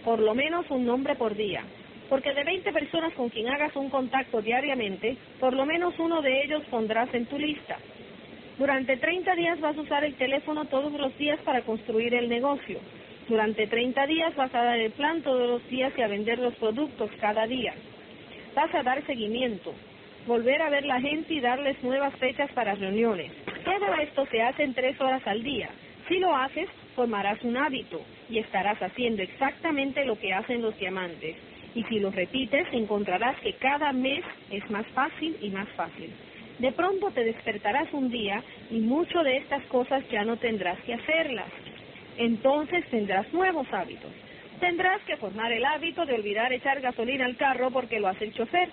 [0.07, 1.65] por lo menos un nombre por día.
[2.09, 6.45] Porque de 20 personas con quien hagas un contacto diariamente, por lo menos uno de
[6.45, 7.77] ellos pondrás en tu lista.
[8.57, 12.79] Durante 30 días vas a usar el teléfono todos los días para construir el negocio.
[13.29, 16.55] Durante 30 días vas a dar el plan todos los días y a vender los
[16.55, 17.75] productos cada día.
[18.55, 19.75] Vas a dar seguimiento,
[20.25, 23.33] volver a ver la gente y darles nuevas fechas para reuniones.
[23.65, 25.69] Todo esto se hace en tres horas al día.
[26.07, 31.37] Si lo haces, formarás un hábito y estarás haciendo exactamente lo que hacen los diamantes
[31.77, 36.11] y si lo repites encontrarás que cada mes es más fácil y más fácil.
[36.59, 40.95] De pronto te despertarás un día y mucho de estas cosas ya no tendrás que
[40.95, 41.51] hacerlas.
[42.17, 44.11] Entonces tendrás nuevos hábitos.
[44.59, 48.33] Tendrás que formar el hábito de olvidar echar gasolina al carro porque lo hace el
[48.33, 48.71] chofer.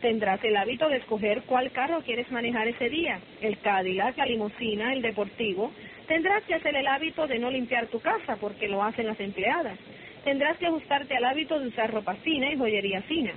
[0.00, 4.94] Tendrás el hábito de escoger cuál carro quieres manejar ese día, el Cadillac, la limusina,
[4.94, 5.70] el deportivo.
[6.08, 9.78] Tendrás que hacer el hábito de no limpiar tu casa porque lo hacen las empleadas.
[10.24, 13.32] Tendrás que ajustarte al hábito de usar ropa fina y joyería fina.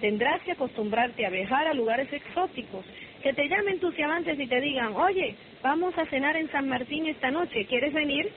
[0.00, 2.84] Tendrás que acostumbrarte a viajar a lugares exóticos,
[3.22, 7.06] que te llamen tus diamantes y te digan, oye, vamos a cenar en San Martín
[7.06, 8.30] esta noche, ¿quieres venir?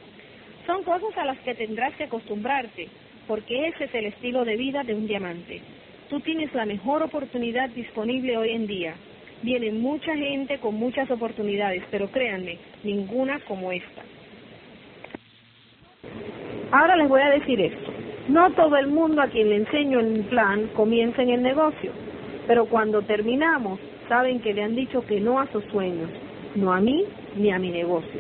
[0.68, 2.90] Son cosas a las que tendrás que acostumbrarte.
[3.28, 5.62] porque ese es el estilo de vida de un diamante.
[6.10, 8.96] Tú tienes la mejor oportunidad disponible hoy en día.
[9.42, 14.02] Viene mucha gente con muchas oportunidades, pero créanme, ninguna como esta.
[16.72, 17.92] Ahora les voy a decir esto.
[18.28, 21.92] No todo el mundo a quien le enseño el plan comienza en el negocio,
[22.48, 23.80] pero cuando terminamos
[24.10, 26.10] saben que le han dicho que no a sus sueños,
[26.56, 27.06] no a mí
[27.36, 28.20] ni a mi negocio.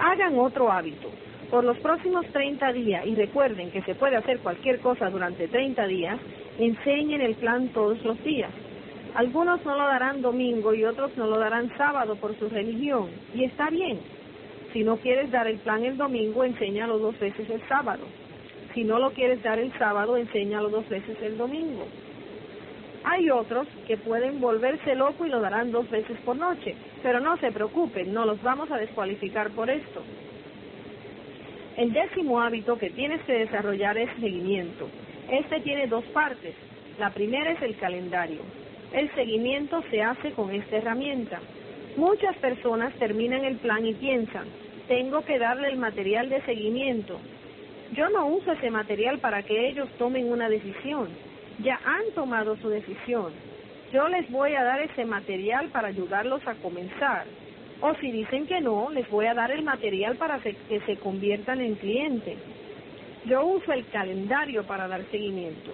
[0.00, 1.10] Hagan otro hábito.
[1.50, 5.86] Por los próximos 30 días, y recuerden que se puede hacer cualquier cosa durante 30
[5.86, 6.18] días,
[6.58, 8.50] enseñen el plan todos los días.
[9.14, 13.44] Algunos no lo darán domingo y otros no lo darán sábado por su religión, y
[13.44, 14.00] está bien.
[14.72, 18.04] Si no quieres dar el plan el domingo, enséñalo dos veces el sábado.
[18.74, 21.86] Si no lo quieres dar el sábado, enséñalo dos veces el domingo.
[23.04, 27.36] Hay otros que pueden volverse loco y lo darán dos veces por noche, pero no
[27.36, 30.02] se preocupen, no los vamos a descualificar por esto.
[31.76, 34.88] El décimo hábito que tienes que desarrollar es seguimiento.
[35.30, 36.54] Este tiene dos partes.
[36.98, 38.40] La primera es el calendario.
[38.94, 41.40] El seguimiento se hace con esta herramienta.
[41.96, 44.46] Muchas personas terminan el plan y piensan,
[44.86, 47.18] tengo que darle el material de seguimiento.
[47.92, 51.08] Yo no uso ese material para que ellos tomen una decisión.
[51.58, 53.32] Ya han tomado su decisión.
[53.92, 57.24] Yo les voy a dar ese material para ayudarlos a comenzar.
[57.80, 61.60] O si dicen que no, les voy a dar el material para que se conviertan
[61.60, 62.38] en clientes.
[63.24, 65.72] Yo uso el calendario para dar seguimiento.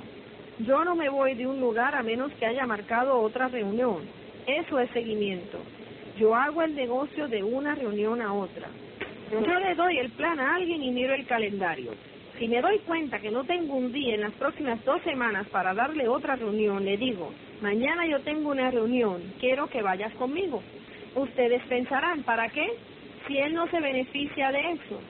[0.67, 4.03] Yo no me voy de un lugar a menos que haya marcado otra reunión.
[4.47, 5.59] Eso es seguimiento.
[6.19, 8.69] Yo hago el negocio de una reunión a otra.
[9.31, 11.93] Yo le doy el plan a alguien y miro el calendario.
[12.39, 15.73] Si me doy cuenta que no tengo un día en las próximas dos semanas para
[15.73, 17.33] darle otra reunión, le digo,
[17.63, 20.63] mañana yo tengo una reunión, quiero que vayas conmigo.
[21.15, 22.67] Ustedes pensarán, ¿para qué?
[23.27, 25.01] Si él no se beneficia de eso.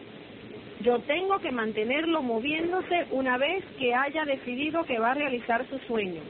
[0.83, 5.83] Yo tengo que mantenerlo moviéndose una vez que haya decidido que va a realizar sus
[5.83, 6.25] sueños.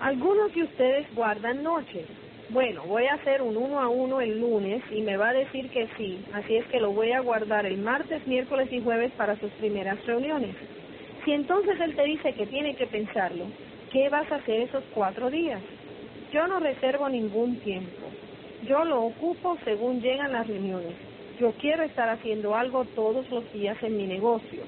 [0.00, 2.06] Algunos de ustedes guardan noches.
[2.48, 5.68] Bueno, voy a hacer un uno a uno el lunes y me va a decir
[5.68, 9.38] que sí, así es que lo voy a guardar el martes, miércoles y jueves para
[9.38, 10.56] sus primeras reuniones.
[11.26, 13.44] Si entonces él te dice que tiene que pensarlo,
[13.92, 15.60] ¿qué vas a hacer esos cuatro días?
[16.32, 18.08] Yo no reservo ningún tiempo.
[18.62, 21.13] Yo lo ocupo según llegan las reuniones.
[21.38, 24.62] Yo quiero estar haciendo algo todos los días en mi negocio.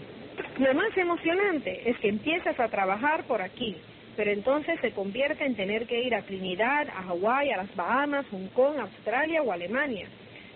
[0.59, 3.77] Lo más emocionante es que empiezas a trabajar por aquí,
[4.17, 8.27] pero entonces se convierte en tener que ir a Trinidad, a Hawái, a las Bahamas,
[8.33, 10.09] Hong Kong, Australia o Alemania.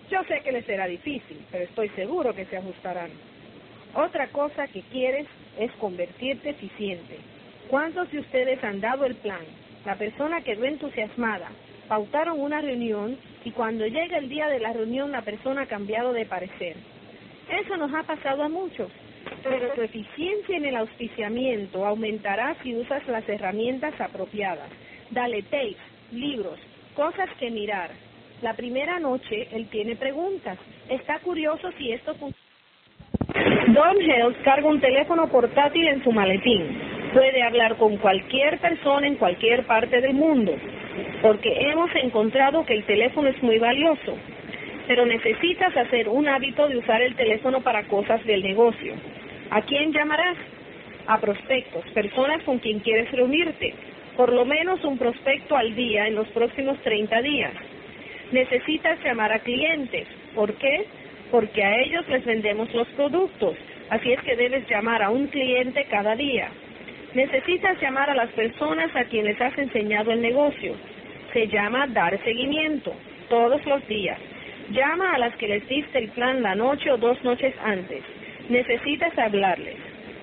[0.09, 3.11] Yo sé que les será difícil, pero estoy seguro que se ajustarán.
[3.93, 7.19] Otra cosa que quieres es convertirte eficiente.
[7.69, 9.45] ¿Cuántos de ustedes han dado el plan?
[9.85, 11.49] La persona quedó entusiasmada,
[11.87, 16.13] pautaron una reunión y cuando llega el día de la reunión la persona ha cambiado
[16.13, 16.75] de parecer.
[17.49, 18.91] Eso nos ha pasado a muchos,
[19.43, 24.69] pero tu eficiencia en el auspiciamiento aumentará si usas las herramientas apropiadas.
[25.09, 25.77] Dale tapes,
[26.11, 26.59] libros,
[26.95, 27.89] cosas que mirar.
[28.41, 30.57] La primera noche él tiene preguntas.
[30.89, 32.15] Está curioso si esto.
[32.15, 36.79] Don Hells carga un teléfono portátil en su maletín.
[37.13, 40.55] Puede hablar con cualquier persona en cualquier parte del mundo
[41.21, 44.17] porque hemos encontrado que el teléfono es muy valioso,
[44.87, 48.93] pero necesitas hacer un hábito de usar el teléfono para cosas del negocio.
[49.51, 50.37] ¿A quién llamarás?
[51.07, 53.73] A prospectos, personas con quien quieres reunirte,
[54.17, 57.53] por lo menos un prospecto al día en los próximos 30 días.
[58.31, 60.07] Necesitas llamar a clientes.
[60.35, 60.85] ¿Por qué?
[61.31, 63.55] Porque a ellos les vendemos los productos,
[63.89, 66.49] así es que debes llamar a un cliente cada día.
[67.13, 70.75] Necesitas llamar a las personas a quienes has enseñado el negocio.
[71.33, 72.93] Se llama dar seguimiento,
[73.27, 74.17] todos los días.
[74.69, 78.01] Llama a las que les diste el plan la noche o dos noches antes.
[78.47, 79.75] Necesitas hablarles.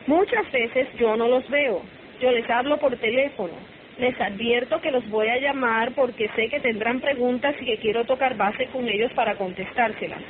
[0.06, 1.82] Muchas veces yo no los veo.
[2.22, 3.52] Yo les hablo por teléfono.
[3.98, 8.04] Les advierto que los voy a llamar porque sé que tendrán preguntas y que quiero
[8.04, 10.22] tocar base con ellos para contestárselas.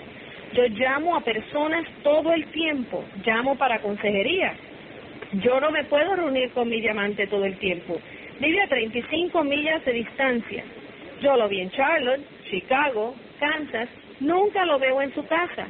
[0.54, 3.04] Yo llamo a personas todo el tiempo.
[3.24, 4.54] Llamo para consejería
[5.32, 8.00] yo no me puedo reunir con mi diamante todo el tiempo.
[8.40, 10.64] Vive a 35 millas de distancia.
[11.20, 13.88] Yo lo vi en Charlotte, Chicago, Kansas.
[14.20, 15.66] Nunca lo veo en su casa.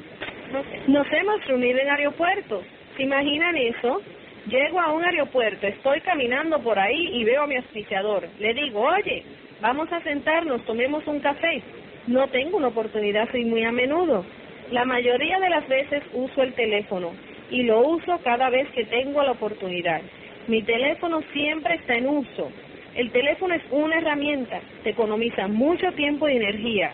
[0.86, 2.64] Nos hemos reunido en aeropuertos.
[2.96, 4.00] ¿Se imaginan eso?
[4.46, 8.26] Llego a un aeropuerto, estoy caminando por ahí y veo a mi auspiciador.
[8.38, 9.22] Le digo, oye,
[9.60, 11.62] vamos a sentarnos, tomemos un café.
[12.06, 14.24] No tengo una oportunidad así muy a menudo.
[14.70, 17.12] La mayoría de las veces uso el teléfono
[17.50, 20.02] y lo uso cada vez que tengo la oportunidad.
[20.48, 22.50] Mi teléfono siempre está en uso.
[22.94, 26.92] El teléfono es una herramienta, te economiza mucho tiempo y energía.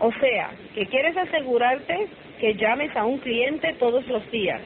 [0.00, 2.08] O sea, que quieres asegurarte
[2.40, 4.60] que llames a un cliente todos los días.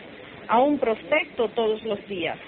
[0.48, 2.38] a un prospecto todos los días.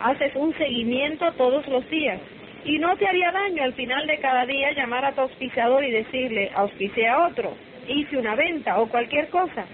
[0.00, 2.20] Haces un seguimiento todos los días.
[2.64, 5.90] Y no te haría daño al final de cada día llamar a tu auspiciador y
[5.92, 7.54] decirle, auspicié a otro,
[7.88, 9.66] hice una venta o cualquier cosa.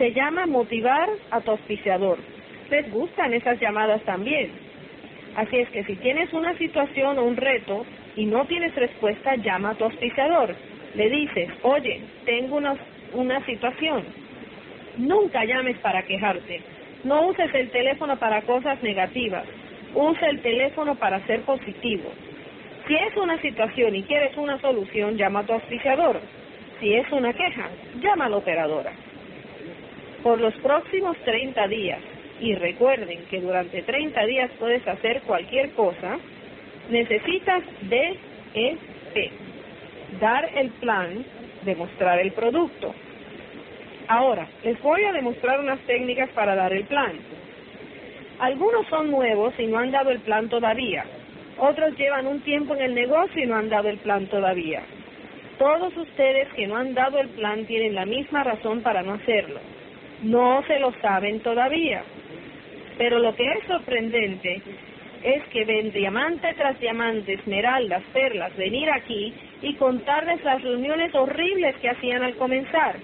[0.00, 2.16] Se llama motivar a tu auspiciador.
[2.70, 4.50] Les gustan esas llamadas también.
[5.36, 7.84] Así es que si tienes una situación o un reto
[8.16, 10.56] y no tienes respuesta, llama a tu auspiciador.
[10.94, 12.76] Le dices, oye, tengo una,
[13.12, 14.06] una situación.
[14.96, 16.62] Nunca llames para quejarte.
[17.04, 19.44] No uses el teléfono para cosas negativas.
[19.94, 22.10] Usa el teléfono para ser positivo.
[22.88, 26.22] Si es una situación y quieres una solución, llama a tu auspiciador.
[26.80, 27.68] Si es una queja,
[28.00, 28.92] llama a la operadora.
[30.22, 32.00] Por los próximos 30 días,
[32.40, 36.18] y recuerden que durante 30 días puedes hacer cualquier cosa,
[36.90, 39.32] necesitas DEP,
[40.20, 41.24] dar el plan,
[41.64, 42.94] demostrar el producto.
[44.08, 47.12] Ahora, les voy a demostrar unas técnicas para dar el plan.
[48.40, 51.04] Algunos son nuevos y no han dado el plan todavía.
[51.58, 54.82] Otros llevan un tiempo en el negocio y no han dado el plan todavía.
[55.58, 59.60] Todos ustedes que no han dado el plan tienen la misma razón para no hacerlo.
[60.22, 62.02] No se lo saben todavía.
[62.98, 64.60] Pero lo que es sorprendente
[65.22, 71.76] es que ven diamante tras diamante, esmeraldas, perlas, venir aquí y contarles las reuniones horribles
[71.76, 72.96] que hacían al comenzar.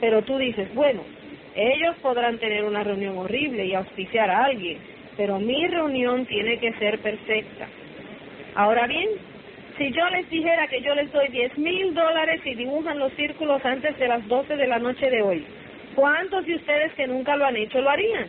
[0.00, 1.02] Pero tú dices, bueno,
[1.54, 4.78] ellos podrán tener una reunión horrible y auspiciar a alguien,
[5.16, 7.68] pero mi reunión tiene que ser perfecta.
[8.56, 9.08] Ahora bien,
[9.78, 13.64] si yo les dijera que yo les doy 10 mil dólares y dibujan los círculos
[13.64, 15.44] antes de las 12 de la noche de hoy,
[15.94, 18.26] ¿cuántos de ustedes que nunca lo han hecho lo harían?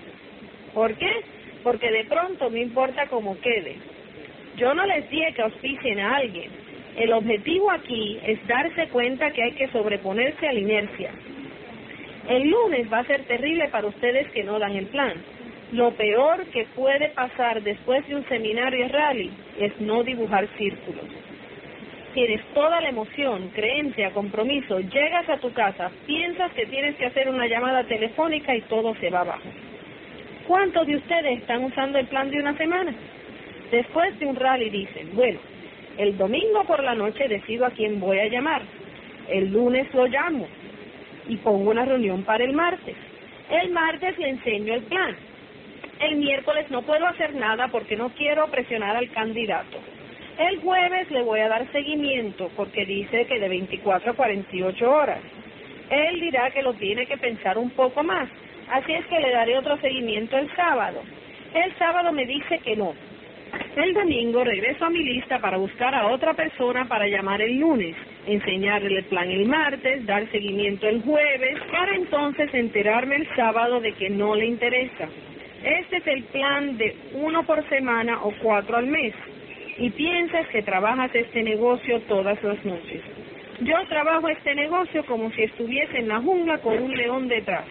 [0.74, 1.12] ¿Por qué?
[1.64, 3.78] Porque de pronto no importa cómo quede.
[4.58, 6.50] Yo no les dije que auspicien a alguien.
[6.98, 11.12] El objetivo aquí es darse cuenta que hay que sobreponerse a la inercia.
[12.30, 15.14] El lunes va a ser terrible para ustedes que no dan el plan.
[15.72, 21.06] Lo peor que puede pasar después de un seminario rally es no dibujar círculos.
[22.16, 27.30] Tienes toda la emoción, creencia, compromiso, llegas a tu casa, piensas que tienes que hacer
[27.30, 29.48] una llamada telefónica y todo se va abajo.
[30.48, 32.96] ¿Cuántos de ustedes están usando el plan de una semana?
[33.70, 35.40] Después de un rally dicen, bueno,
[35.98, 38.64] el domingo por la noche decido a quién voy a llamar.
[39.30, 40.48] El lunes lo llamo
[41.28, 42.96] y pongo una reunión para el martes.
[43.52, 45.16] El martes le enseño el plan
[46.00, 49.78] el miércoles no puedo hacer nada porque no quiero presionar al candidato.
[50.38, 55.20] El jueves le voy a dar seguimiento porque dice que de 24 a 48 horas.
[55.90, 58.28] Él dirá que lo tiene que pensar un poco más.
[58.70, 61.02] Así es que le daré otro seguimiento el sábado.
[61.54, 62.94] El sábado me dice que no.
[63.78, 67.96] El domingo regreso a mi lista para buscar a otra persona para llamar el lunes,
[68.28, 73.94] enseñarle el plan el martes, dar seguimiento el jueves, para entonces enterarme el sábado de
[73.94, 75.08] que no le interesa.
[75.64, 79.14] Este es el plan de uno por semana o cuatro al mes
[79.78, 83.02] y piensas que trabajas este negocio todas las noches.
[83.62, 87.66] Yo trabajo este negocio como si estuviese en la jungla con un león detrás.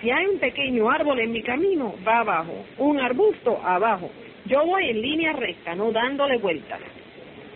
[0.00, 2.64] Si hay un pequeño árbol en mi camino, va abajo.
[2.78, 4.10] Un arbusto, abajo.
[4.46, 6.80] Yo voy en línea recta, no dándole vueltas.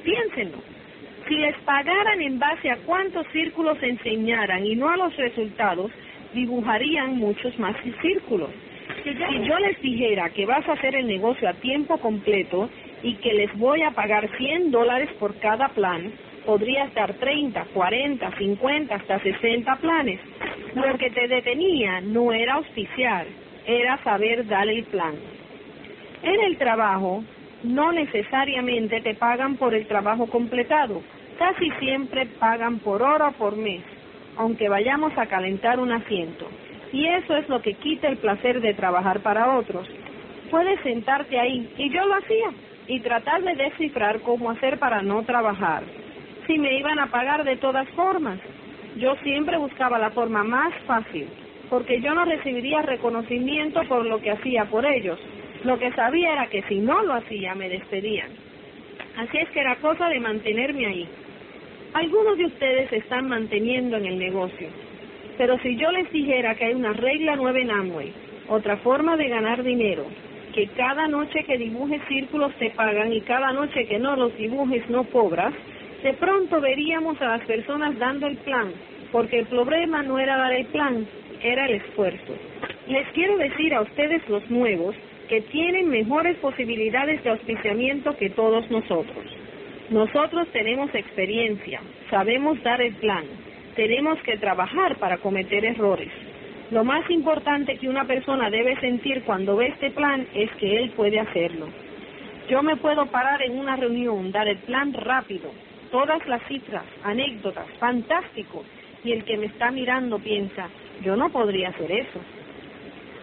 [0.02, 0.58] Piénsenlo.
[1.28, 5.92] Si les pagaran en base a cuántos círculos enseñaran y no a los resultados,
[6.34, 8.50] dibujarían muchos más círculos.
[9.04, 12.68] Si yo les dijera que vas a hacer el negocio a tiempo completo
[13.03, 16.12] y que les voy a pagar 100 dólares por cada plan,
[16.46, 20.20] podrías dar 30, 40, 50, hasta 60 planes.
[20.74, 23.26] Lo que te detenía no era auspiciar,
[23.66, 25.14] era saber dar el plan.
[26.22, 27.24] En el trabajo,
[27.64, 31.03] no necesariamente te pagan por el trabajo completado,
[31.38, 33.82] casi siempre pagan por hora o por mes,
[34.36, 36.48] aunque vayamos a calentar un asiento.
[36.92, 39.88] Y eso es lo que quita el placer de trabajar para otros.
[40.50, 42.50] Puedes sentarte ahí, y yo lo hacía,
[42.87, 45.85] y tratar de descifrar cómo hacer para no trabajar.
[46.47, 48.39] Si me iban a pagar de todas formas,
[48.97, 51.28] yo siempre buscaba la forma más fácil,
[51.70, 55.18] porque yo no recibiría reconocimiento por lo que hacía por ellos.
[55.64, 58.30] Lo que sabía era que si no lo hacía, me despedían.
[59.16, 61.09] Así es que era cosa de mantenerme ahí.
[61.95, 64.68] Algunos de ustedes se están manteniendo en el negocio,
[65.39, 68.12] pero si yo les dijera que hay una regla nueva en Amway,
[68.49, 70.07] otra forma de ganar dinero,
[70.53, 74.88] que cada noche que dibujes círculos te pagan y cada noche que no los dibujes
[74.90, 75.53] no cobras,
[76.03, 78.72] de pronto veríamos a las personas dando el plan,
[79.11, 81.07] porque el problema no era dar el plan,
[81.42, 82.34] era el esfuerzo.
[82.86, 84.94] Les quiero decir a ustedes los nuevos
[85.28, 89.24] que tienen mejores posibilidades de auspiciamiento que todos nosotros.
[89.90, 91.80] Nosotros tenemos experiencia,
[92.11, 93.24] sabemos dar el plan,
[93.74, 96.11] tenemos que trabajar para cometer errores.
[96.72, 100.90] Lo más importante que una persona debe sentir cuando ve este plan es que él
[100.92, 101.66] puede hacerlo.
[102.48, 105.50] Yo me puedo parar en una reunión, dar el plan rápido,
[105.90, 108.64] todas las cifras, anécdotas, fantástico,
[109.04, 110.70] y el que me está mirando piensa,
[111.02, 112.20] yo no podría hacer eso.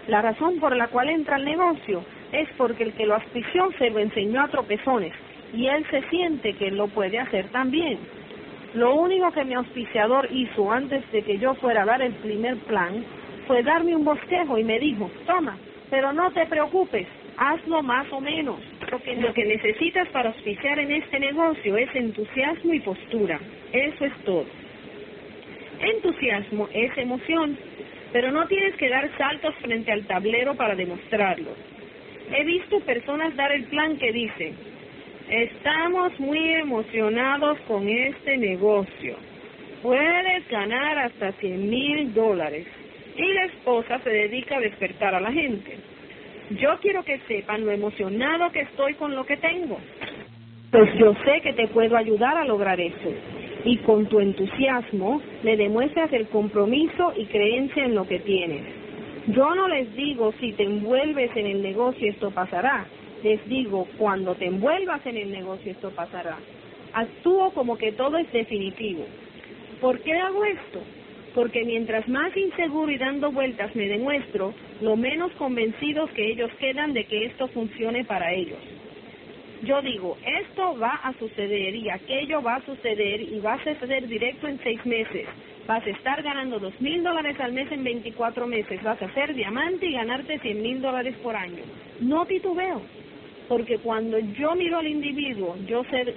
[0.07, 3.89] La razón por la cual entra al negocio es porque el que lo auspició se
[3.89, 5.13] lo enseñó a tropezones
[5.55, 7.97] y él se siente que lo puede hacer también.
[8.75, 12.55] Lo único que mi auspiciador hizo antes de que yo fuera a dar el primer
[12.57, 13.03] plan
[13.49, 15.57] fue darme un bosquejo y me dijo, toma,
[15.89, 18.59] pero no te preocupes, hazlo más o menos.
[18.91, 23.39] Lo que, lo que necesitas para auspiciar en este negocio es entusiasmo y postura.
[23.73, 24.45] Eso es todo.
[25.81, 27.57] Entusiasmo es emoción,
[28.13, 31.49] pero no tienes que dar saltos frente al tablero para demostrarlo.
[32.31, 34.53] He visto personas dar el plan que dice,
[35.27, 39.17] estamos muy emocionados con este negocio.
[39.81, 42.67] Puedes ganar hasta 100 mil dólares
[43.19, 45.77] y la esposa se dedica a despertar a la gente.
[46.51, 49.77] Yo quiero que sepan lo emocionado que estoy con lo que tengo.
[50.71, 53.11] Pues yo sé que te puedo ayudar a lograr eso.
[53.65, 58.63] Y con tu entusiasmo le demuestras el compromiso y creencia en lo que tienes.
[59.27, 62.85] Yo no les digo si te envuelves en el negocio esto pasará.
[63.21, 66.37] Les digo cuando te envuelvas en el negocio esto pasará.
[66.93, 69.05] Actúo como que todo es definitivo.
[69.81, 70.81] ¿Por qué hago esto?
[71.39, 76.91] Porque mientras más inseguro y dando vueltas me demuestro, lo menos convencidos que ellos quedan
[76.91, 78.59] de que esto funcione para ellos.
[79.63, 84.05] Yo digo, esto va a suceder y aquello va a suceder y va a suceder
[84.09, 85.27] directo en seis meses.
[85.65, 88.83] Vas a estar ganando dos mil dólares al mes en 24 meses.
[88.83, 91.63] Vas a ser diamante y ganarte cien mil dólares por año.
[92.01, 92.81] No titubeo,
[93.47, 96.15] porque cuando yo miro al individuo, yo sé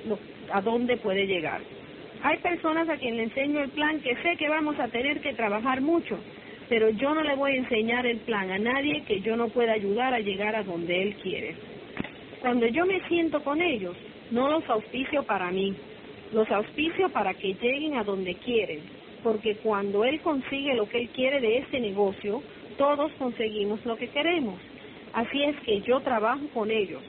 [0.52, 1.60] a dónde puede llegar.
[2.24, 5.34] Hay personas a quien le enseño el plan que sé que vamos a tener que
[5.34, 6.16] trabajar mucho,
[6.68, 9.72] pero yo no le voy a enseñar el plan a nadie que yo no pueda
[9.72, 11.56] ayudar a llegar a donde él quiere.
[12.40, 13.96] Cuando yo me siento con ellos,
[14.30, 15.74] no los auspicio para mí,
[16.32, 18.80] los auspicio para que lleguen a donde quieren,
[19.24, 22.40] porque cuando él consigue lo que él quiere de este negocio,
[22.78, 24.60] todos conseguimos lo que queremos.
[25.12, 27.02] Así es que yo trabajo con ellos,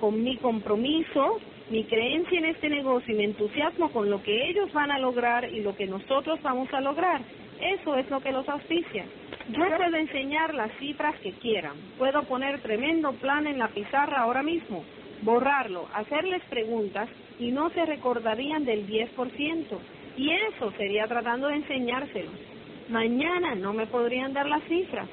[0.00, 1.38] con mi compromiso,
[1.70, 5.52] mi creencia en este negocio y mi entusiasmo con lo que ellos van a lograr
[5.52, 7.20] y lo que nosotros vamos a lograr.
[7.60, 9.04] Eso es lo que los auspicia.
[9.50, 14.42] Yo puedo enseñar las cifras que quieran, puedo poner tremendo plan en la pizarra ahora
[14.42, 14.84] mismo,
[15.22, 17.08] borrarlo, hacerles preguntas
[17.38, 19.66] y no se recordarían del 10%.
[20.16, 22.34] Y eso sería tratando de enseñárselos.
[22.88, 25.08] Mañana no me podrían dar las cifras.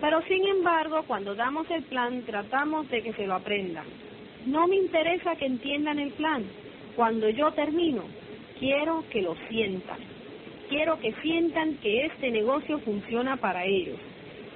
[0.00, 3.86] Pero sin embargo, cuando damos el plan, tratamos de que se lo aprendan.
[4.46, 6.44] No me interesa que entiendan el plan.
[6.96, 8.02] Cuando yo termino,
[8.58, 9.98] quiero que lo sientan.
[10.68, 13.98] Quiero que sientan que este negocio funciona para ellos.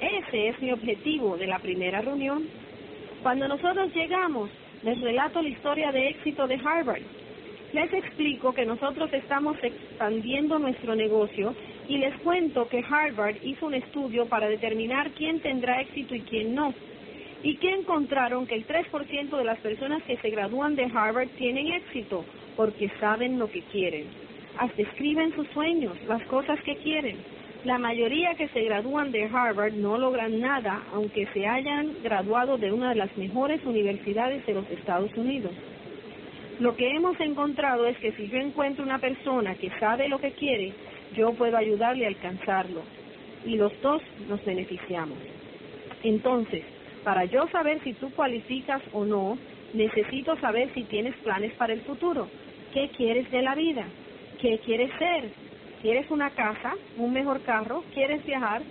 [0.00, 2.44] Ese es mi objetivo de la primera reunión.
[3.22, 4.50] Cuando nosotros llegamos,
[4.82, 7.02] les relato la historia de éxito de Harvard.
[7.72, 11.54] Les explico que nosotros estamos expandiendo nuestro negocio
[11.88, 16.54] y les cuento que Harvard hizo un estudio para determinar quién tendrá éxito y quién
[16.54, 16.74] no
[17.42, 21.72] y que encontraron que el 3% de las personas que se gradúan de Harvard tienen
[21.72, 22.24] éxito
[22.56, 24.06] porque saben lo que quieren.
[24.58, 27.16] Hasta escriben sus sueños, las cosas que quieren.
[27.64, 32.72] La mayoría que se gradúan de Harvard no logran nada aunque se hayan graduado de
[32.72, 35.52] una de las mejores universidades de los Estados Unidos.
[36.58, 40.32] Lo que hemos encontrado es que si yo encuentro una persona que sabe lo que
[40.32, 40.72] quiere,
[41.14, 42.82] yo puedo ayudarle a alcanzarlo.
[43.44, 45.18] Y los dos nos beneficiamos.
[46.02, 46.64] Entonces,
[47.04, 49.38] para yo saber si tú cualificas o no,
[49.74, 52.28] necesito saber si tienes planes para el futuro.
[52.72, 53.84] ¿Qué quieres de la vida?
[54.40, 55.30] ¿Qué quieres ser?
[55.82, 57.84] ¿Quieres una casa, un mejor carro?
[57.94, 58.62] ¿Quieres viajar?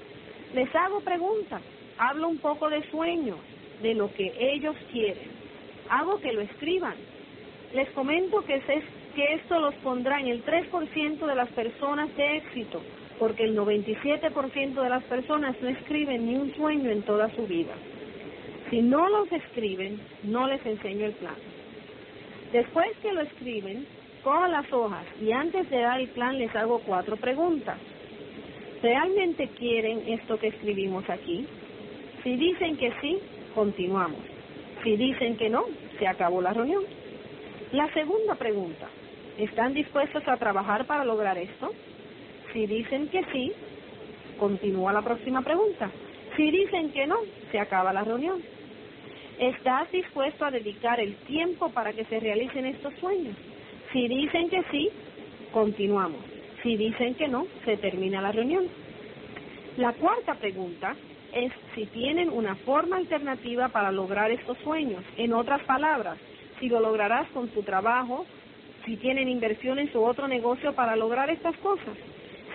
[0.54, 1.62] Les hago preguntas,
[1.98, 3.38] hablo un poco de sueños,
[3.82, 5.30] de lo que ellos quieren.
[5.90, 6.96] Hago que lo escriban.
[7.74, 8.62] Les comento que,
[9.16, 12.82] que esto los pondrá en el 3% de las personas de éxito,
[13.20, 17.74] porque el 97% de las personas no escriben ni un sueño en toda su vida.
[18.70, 21.36] Si no los escriben, no les enseño el plan.
[22.52, 23.86] Después que lo escriben,
[24.24, 27.78] cojo las hojas y antes de dar el plan les hago cuatro preguntas.
[28.82, 31.48] ¿Realmente quieren esto que escribimos aquí?
[32.24, 33.20] Si dicen que sí,
[33.56, 34.20] continuamos.
[34.84, 35.66] Si dicen que no,
[35.98, 36.84] se acabó la reunión.
[37.72, 38.88] La segunda pregunta,
[39.38, 41.72] ¿están dispuestos a trabajar para lograr esto?
[42.54, 43.54] Si dicen que sí,
[44.38, 45.90] continúa la próxima pregunta.
[46.36, 47.18] Si dicen que no,
[47.52, 48.42] se acaba la reunión.
[49.40, 53.36] ¿Estás dispuesto a dedicar el tiempo para que se realicen estos sueños?
[53.94, 54.90] Si dicen que sí,
[55.52, 56.22] continuamos.
[56.64, 58.66] Si dicen que no, se termina la reunión.
[59.78, 60.96] La cuarta pregunta
[61.34, 65.04] es si tienen una forma alternativa para lograr estos sueños.
[65.18, 66.18] En otras palabras,
[66.60, 68.26] si lo lograrás con tu trabajo,
[68.86, 71.96] si tienen inversiones u otro negocio para lograr estas cosas.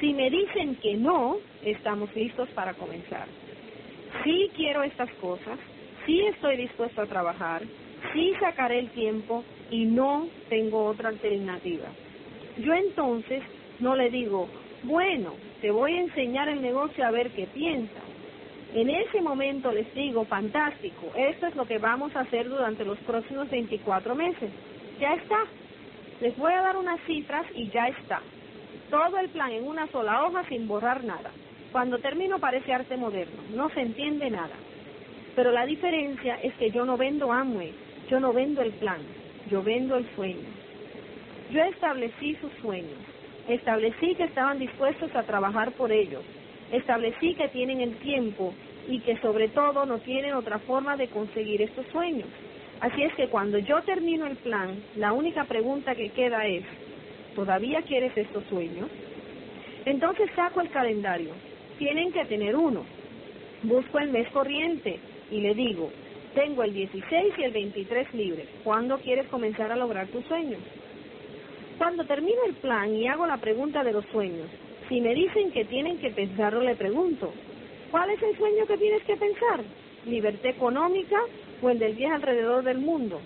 [0.00, 3.28] Si me dicen que no, estamos listos para comenzar.
[4.24, 5.58] Sí quiero estas cosas,
[6.06, 7.62] sí estoy dispuesto a trabajar,
[8.12, 11.88] sí sacaré el tiempo y no tengo otra alternativa.
[12.58, 13.42] Yo entonces
[13.80, 14.48] no le digo,
[14.82, 18.00] bueno, te voy a enseñar el negocio a ver qué piensa.
[18.74, 22.98] En ese momento les digo, fantástico, esto es lo que vamos a hacer durante los
[23.00, 24.50] próximos 24 meses.
[24.98, 25.44] Ya está.
[26.20, 28.22] Les voy a dar unas cifras y ya está.
[28.90, 31.30] Todo el plan en una sola hoja sin borrar nada.
[31.70, 34.54] Cuando termino parece arte moderno, no se entiende nada.
[35.34, 37.72] Pero la diferencia es que yo no vendo Amway,
[38.08, 39.00] yo no vendo el plan,
[39.50, 40.48] yo vendo el sueño.
[41.50, 42.98] Yo establecí sus sueños,
[43.48, 46.22] establecí que estaban dispuestos a trabajar por ellos,
[46.70, 48.52] establecí que tienen el tiempo
[48.88, 52.28] y que sobre todo no tienen otra forma de conseguir estos sueños.
[52.80, 56.64] Así es que cuando yo termino el plan, la única pregunta que queda es,
[57.34, 58.88] ¿todavía quieres estos sueños?
[59.86, 61.32] Entonces saco el calendario.
[61.78, 62.84] Tienen que tener uno.
[63.62, 64.98] Busco el mes corriente
[65.32, 65.90] y le digo,
[66.34, 68.48] tengo el 16 y el 23 libres.
[68.62, 70.60] ¿Cuándo quieres comenzar a lograr tus sueños?
[71.78, 74.48] Cuando termino el plan y hago la pregunta de los sueños,
[74.88, 77.32] si me dicen que tienen que pensarlo, le pregunto,
[77.90, 79.60] ¿cuál es el sueño que tienes que pensar?
[80.06, 81.18] ¿Libertad económica
[81.62, 83.18] o el del viaje alrededor del mundo?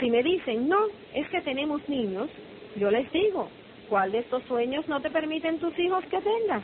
[0.00, 2.28] Si me dicen, no, es que tenemos niños,
[2.74, 3.48] yo les digo,
[3.88, 6.62] ¿cuál de estos sueños no te permiten tus hijos que tengas?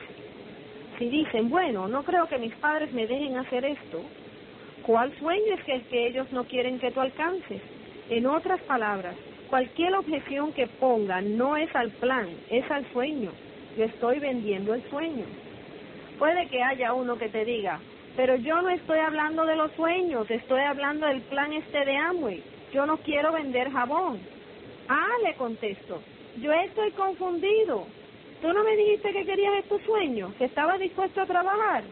[0.99, 4.03] Si dicen, bueno, no creo que mis padres me dejen hacer esto,
[4.83, 7.63] ¿Cuál sueño es el que ellos no quieren que tú alcances?
[8.11, 9.15] En otras palabras,
[9.49, 13.31] cualquier objeción que pongan no es al plan, es al sueño.
[13.77, 15.25] Yo estoy vendiendo el sueño.
[16.19, 17.79] Puede que haya uno que te diga,
[18.17, 22.43] pero yo no estoy hablando de los sueños, estoy hablando del plan este de Amway.
[22.73, 24.19] Yo no quiero vender jabón.
[24.89, 26.03] Ah, le contesto,
[26.41, 27.87] yo estoy confundido.
[28.41, 31.85] ¿Tú no me dijiste que querías estos sueños, que estabas dispuesto a trabajar?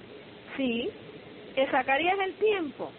[0.56, 0.90] Sí,
[1.54, 2.90] que sacarías el tiempo.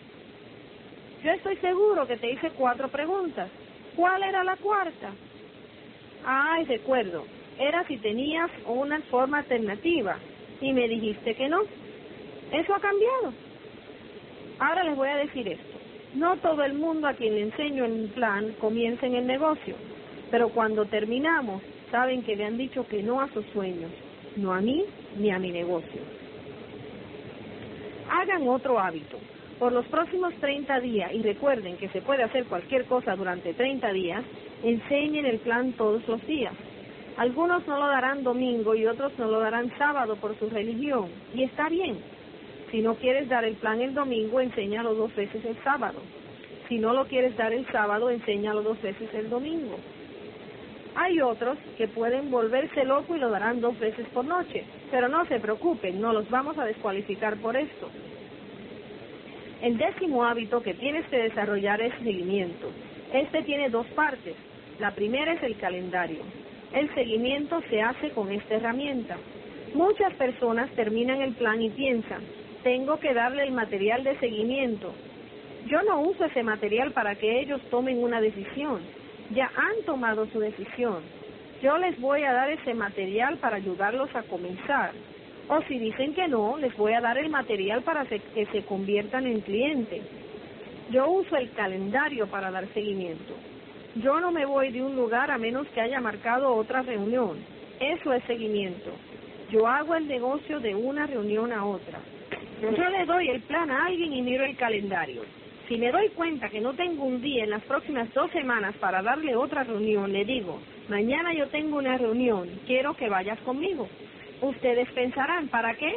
[1.24, 3.50] Yo estoy seguro que te hice cuatro preguntas.
[3.96, 5.12] ¿Cuál era la cuarta?
[6.26, 7.26] Ay, recuerdo,
[7.60, 10.18] era si tenías una forma alternativa
[10.60, 11.62] y me dijiste que no.
[12.52, 13.34] Eso ha cambiado.
[14.60, 15.80] Ahora les voy a decir esto.
[16.16, 19.76] No todo el mundo a quien le enseño el plan comienza en el negocio,
[20.30, 23.92] pero cuando terminamos saben que le han dicho que no a sus sueños,
[24.36, 24.84] no a mí
[25.18, 26.21] ni a mi negocio
[28.12, 29.18] hagan otro hábito.
[29.58, 33.92] Por los próximos 30 días, y recuerden que se puede hacer cualquier cosa durante 30
[33.94, 34.24] días,
[34.64, 36.54] enseñen el plan todos los días.
[37.18, 41.44] Algunos no lo darán domingo y otros no lo darán sábado por su religión, y
[41.44, 41.98] está bien.
[42.72, 46.00] Si no quieres dar el plan el domingo, enséñalo dos veces el sábado.
[46.68, 49.78] Si no lo quieres dar el sábado, enséñalo dos veces el domingo.
[50.96, 55.26] Hay otros que pueden volverse loco y lo darán dos veces por noche, pero no
[55.26, 57.90] se preocupen, no los vamos a descualificar por esto.
[59.62, 62.72] El décimo hábito que tienes que desarrollar es seguimiento.
[63.14, 64.36] Este tiene dos partes.
[64.80, 66.24] La primera es el calendario.
[66.74, 69.18] El seguimiento se hace con esta herramienta.
[69.74, 72.22] Muchas personas terminan el plan y piensan,
[72.64, 74.94] tengo que darle el material de seguimiento.
[75.68, 78.82] Yo no uso ese material para que ellos tomen una decisión
[79.34, 81.02] ya han tomado su decisión.
[81.62, 84.92] Yo les voy a dar ese material para ayudarlos a comenzar.
[85.48, 89.26] O si dicen que no, les voy a dar el material para que se conviertan
[89.26, 90.02] en clientes.
[90.90, 93.36] Yo uso el calendario para dar seguimiento.
[93.96, 97.38] Yo no me voy de un lugar a menos que haya marcado otra reunión.
[97.80, 98.92] Eso es seguimiento.
[99.52, 102.00] Yo hago el negocio de una reunión a otra.
[102.62, 105.24] Yo le doy el plan a alguien y miro el calendario.
[105.68, 109.02] Si me doy cuenta que no tengo un día en las próximas dos semanas para
[109.02, 110.60] darle otra reunión, le digo,
[110.90, 113.88] mañana yo tengo una reunión, quiero que vayas conmigo.
[114.42, 115.94] Ustedes pensarán, ¿para qué?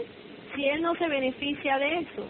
[0.54, 2.26] Si él no se beneficia de eso.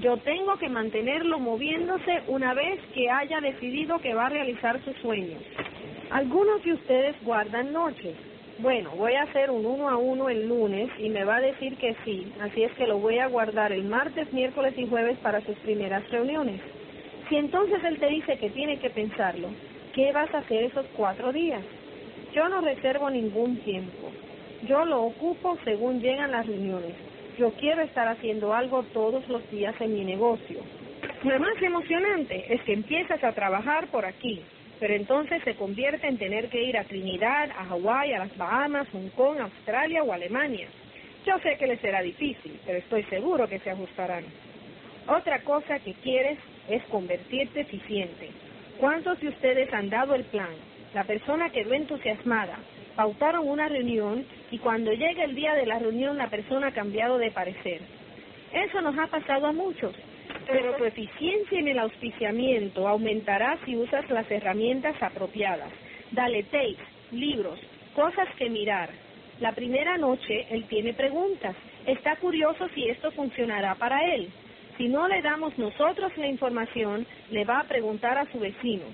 [0.00, 4.96] Yo tengo que mantenerlo moviéndose una vez que haya decidido que va a realizar sus
[4.98, 5.42] sueños.
[6.10, 8.14] Algunos de ustedes guardan noches,
[8.58, 11.76] bueno, voy a hacer un uno a uno el lunes y me va a decir
[11.76, 15.42] que sí, así es que lo voy a guardar el martes, miércoles y jueves para
[15.42, 16.62] sus primeras reuniones.
[17.28, 19.48] Si entonces él te dice que tiene que pensarlo,
[19.94, 21.62] ¿qué vas a hacer esos cuatro días?
[22.32, 24.10] Yo no reservo ningún tiempo.
[24.66, 26.94] Yo lo ocupo según llegan las reuniones.
[27.38, 30.60] Yo quiero estar haciendo algo todos los días en mi negocio.
[31.24, 34.40] Lo más emocionante es que empiezas a trabajar por aquí,
[34.78, 38.88] pero entonces se convierte en tener que ir a Trinidad, a Hawái, a las Bahamas,
[38.92, 40.68] Hong Kong, Australia o Alemania.
[41.24, 44.24] Yo sé que les será difícil, pero estoy seguro que se ajustarán.
[45.08, 48.30] Otra cosa que quieres es convertirte eficiente.
[48.78, 50.54] ¿Cuántos de ustedes han dado el plan?
[50.94, 52.58] La persona quedó entusiasmada,
[52.94, 57.18] pautaron una reunión y cuando llega el día de la reunión la persona ha cambiado
[57.18, 57.80] de parecer.
[58.52, 59.94] Eso nos ha pasado a muchos,
[60.46, 65.70] pero tu eficiencia en el auspiciamiento aumentará si usas las herramientas apropiadas.
[66.12, 66.78] Dale tapes,
[67.10, 67.58] libros,
[67.94, 68.90] cosas que mirar.
[69.40, 71.56] La primera noche él tiene preguntas.
[71.84, 74.30] Está curioso si esto funcionará para él.
[74.76, 78.84] Si no le damos nosotros la información, le va a preguntar a su vecino.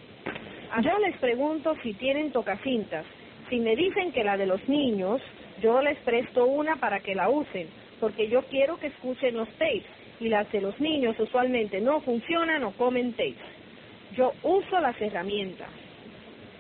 [0.83, 3.05] Yo les pregunto si tienen tocacintas.
[3.51, 5.21] Si me dicen que la de los niños,
[5.61, 7.69] yo les presto una para que la usen,
[8.01, 9.85] porque yo quiero que escuchen los tapes
[10.23, 13.37] y las de los niños usualmente no funcionan o comen tapes.
[14.17, 15.69] Yo uso las herramientas.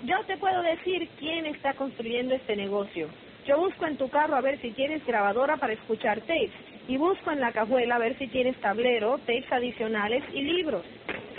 [0.05, 3.09] Yo te puedo decir quién está construyendo este negocio.
[3.47, 6.51] Yo busco en tu carro a ver si tienes grabadora para escuchar tapes
[6.89, 10.85] y busco en la cajuela a ver si tienes tablero, tapes adicionales y libros.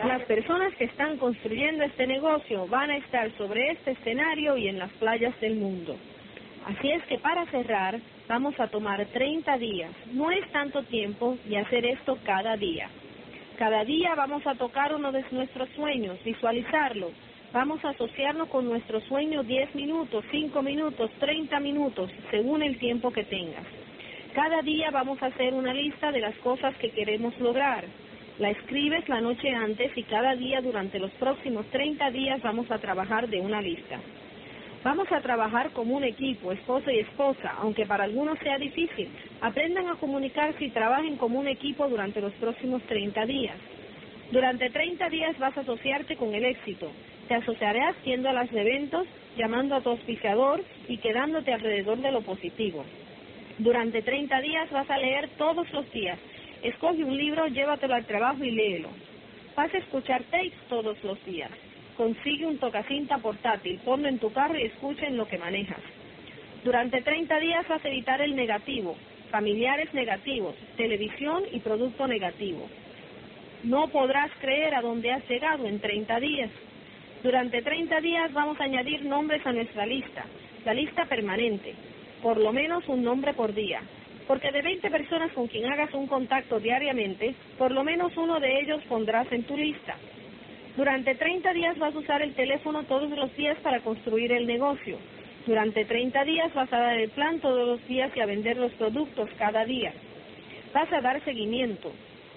[0.06, 4.80] Las personas que están construyendo este negocio van a estar sobre este escenario y en
[4.80, 5.98] las playas del mundo.
[6.66, 11.56] Así es que para cerrar, vamos a tomar 30 días, no es tanto tiempo, y
[11.56, 12.90] hacer esto cada día.
[13.58, 17.12] Cada día vamos a tocar uno de nuestros sueños, visualizarlo.
[17.52, 23.12] Vamos a asociarnos con nuestro sueño 10 minutos, 5 minutos, 30 minutos, según el tiempo
[23.12, 23.66] que tengas.
[24.34, 27.86] Cada día vamos a hacer una lista de las cosas que queremos lograr.
[28.40, 32.80] La escribes la noche antes y cada día durante los próximos 30 días vamos a
[32.80, 34.00] trabajar de una lista.
[34.84, 39.10] Vamos a trabajar como un equipo, esposo y esposa, aunque para algunos sea difícil.
[39.40, 43.56] Aprendan a comunicarse y trabajen como un equipo durante los próximos 30 días.
[44.32, 46.92] Durante 30 días vas a asociarte con el éxito.
[47.30, 49.08] Te asociarás yendo a los eventos,
[49.38, 52.84] llamando a tu auspiciador y quedándote alrededor de lo positivo.
[53.60, 56.20] Durante 30 días vas a leer todos los días.
[56.62, 58.90] Escoge un libro, llévatelo al trabajo y léelo.
[59.56, 61.52] Vas a escuchar tapes todos los días.
[61.98, 65.82] Consigue un tocacinta portátil, ponlo en tu carro y escuchen lo que manejas.
[66.64, 68.96] Durante 30 días vas a evitar el negativo,
[69.30, 72.68] familiares negativos, televisión y producto negativo.
[73.64, 76.52] No podrás creer a dónde has llegado en 30 días.
[77.22, 80.26] Durante 30 días vamos a añadir nombres a nuestra lista,
[80.66, 81.76] la lista permanente,
[82.22, 83.82] por lo menos un nombre por día.
[84.28, 88.62] Porque de 20 personas con quien hagas un contacto diariamente, por lo menos uno de
[88.62, 89.98] ellos pondrás en tu lista.
[90.76, 94.98] Durante 30 días vas a usar el teléfono todos los días para construir el negocio.
[95.46, 98.72] Durante 30 días vas a dar el plan todos los días y a vender los
[98.74, 99.94] productos cada día.
[100.74, 101.92] Vas a dar seguimiento,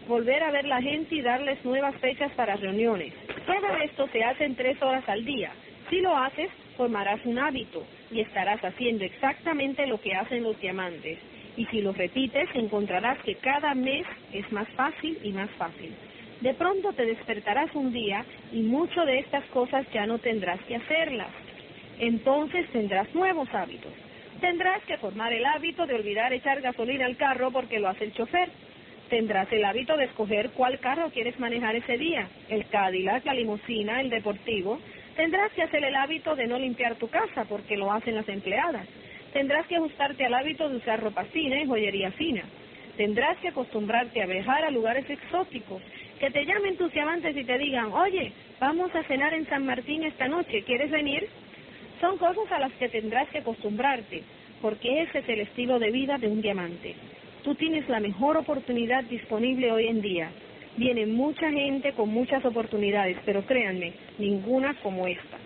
[0.07, 3.15] volver a ver la gente y darles nuevas fechas para reuniones.
[3.47, 5.53] Todo esto se hace en tres horas al día.
[5.89, 11.19] Si lo haces, formarás un hábito y estarás haciendo exactamente lo que hacen los diamantes.
[11.57, 15.95] Y si lo repites, encontrarás que cada mes es más fácil y más fácil.
[16.47, 20.77] De pronto te despertarás un día y mucho de estas cosas ya no tendrás que
[20.77, 21.27] hacerlas.
[21.99, 23.91] Entonces tendrás nuevos hábitos.
[24.41, 28.13] Tendrás que formar el hábito de olvidar echar gasolina al carro porque lo hace el
[28.13, 28.49] chofer.
[29.11, 34.01] Tendrás el hábito de escoger cuál carro quieres manejar ese día, el Cadillac, la limusina,
[34.01, 34.79] el deportivo.
[35.17, 38.87] Tendrás que hacer el hábito de no limpiar tu casa porque lo hacen las empleadas.
[39.33, 42.45] Tendrás que ajustarte al hábito de usar ropa fina y joyería fina.
[42.97, 45.83] Tendrás que acostumbrarte a viajar a lugares exóticos
[46.19, 50.05] que te llamen tus diamantes y te digan, oye, vamos a cenar en San Martín
[50.05, 51.29] esta noche, ¿quieres venir?
[52.01, 54.23] Son cosas a las que tendrás que acostumbrarte,
[54.63, 56.95] porque ese es el estilo de vida de un diamante.
[57.43, 60.31] Tú tienes la mejor oportunidad disponible hoy en día.
[60.77, 65.39] Viene mucha gente con muchas oportunidades, pero créanme, ninguna como esta.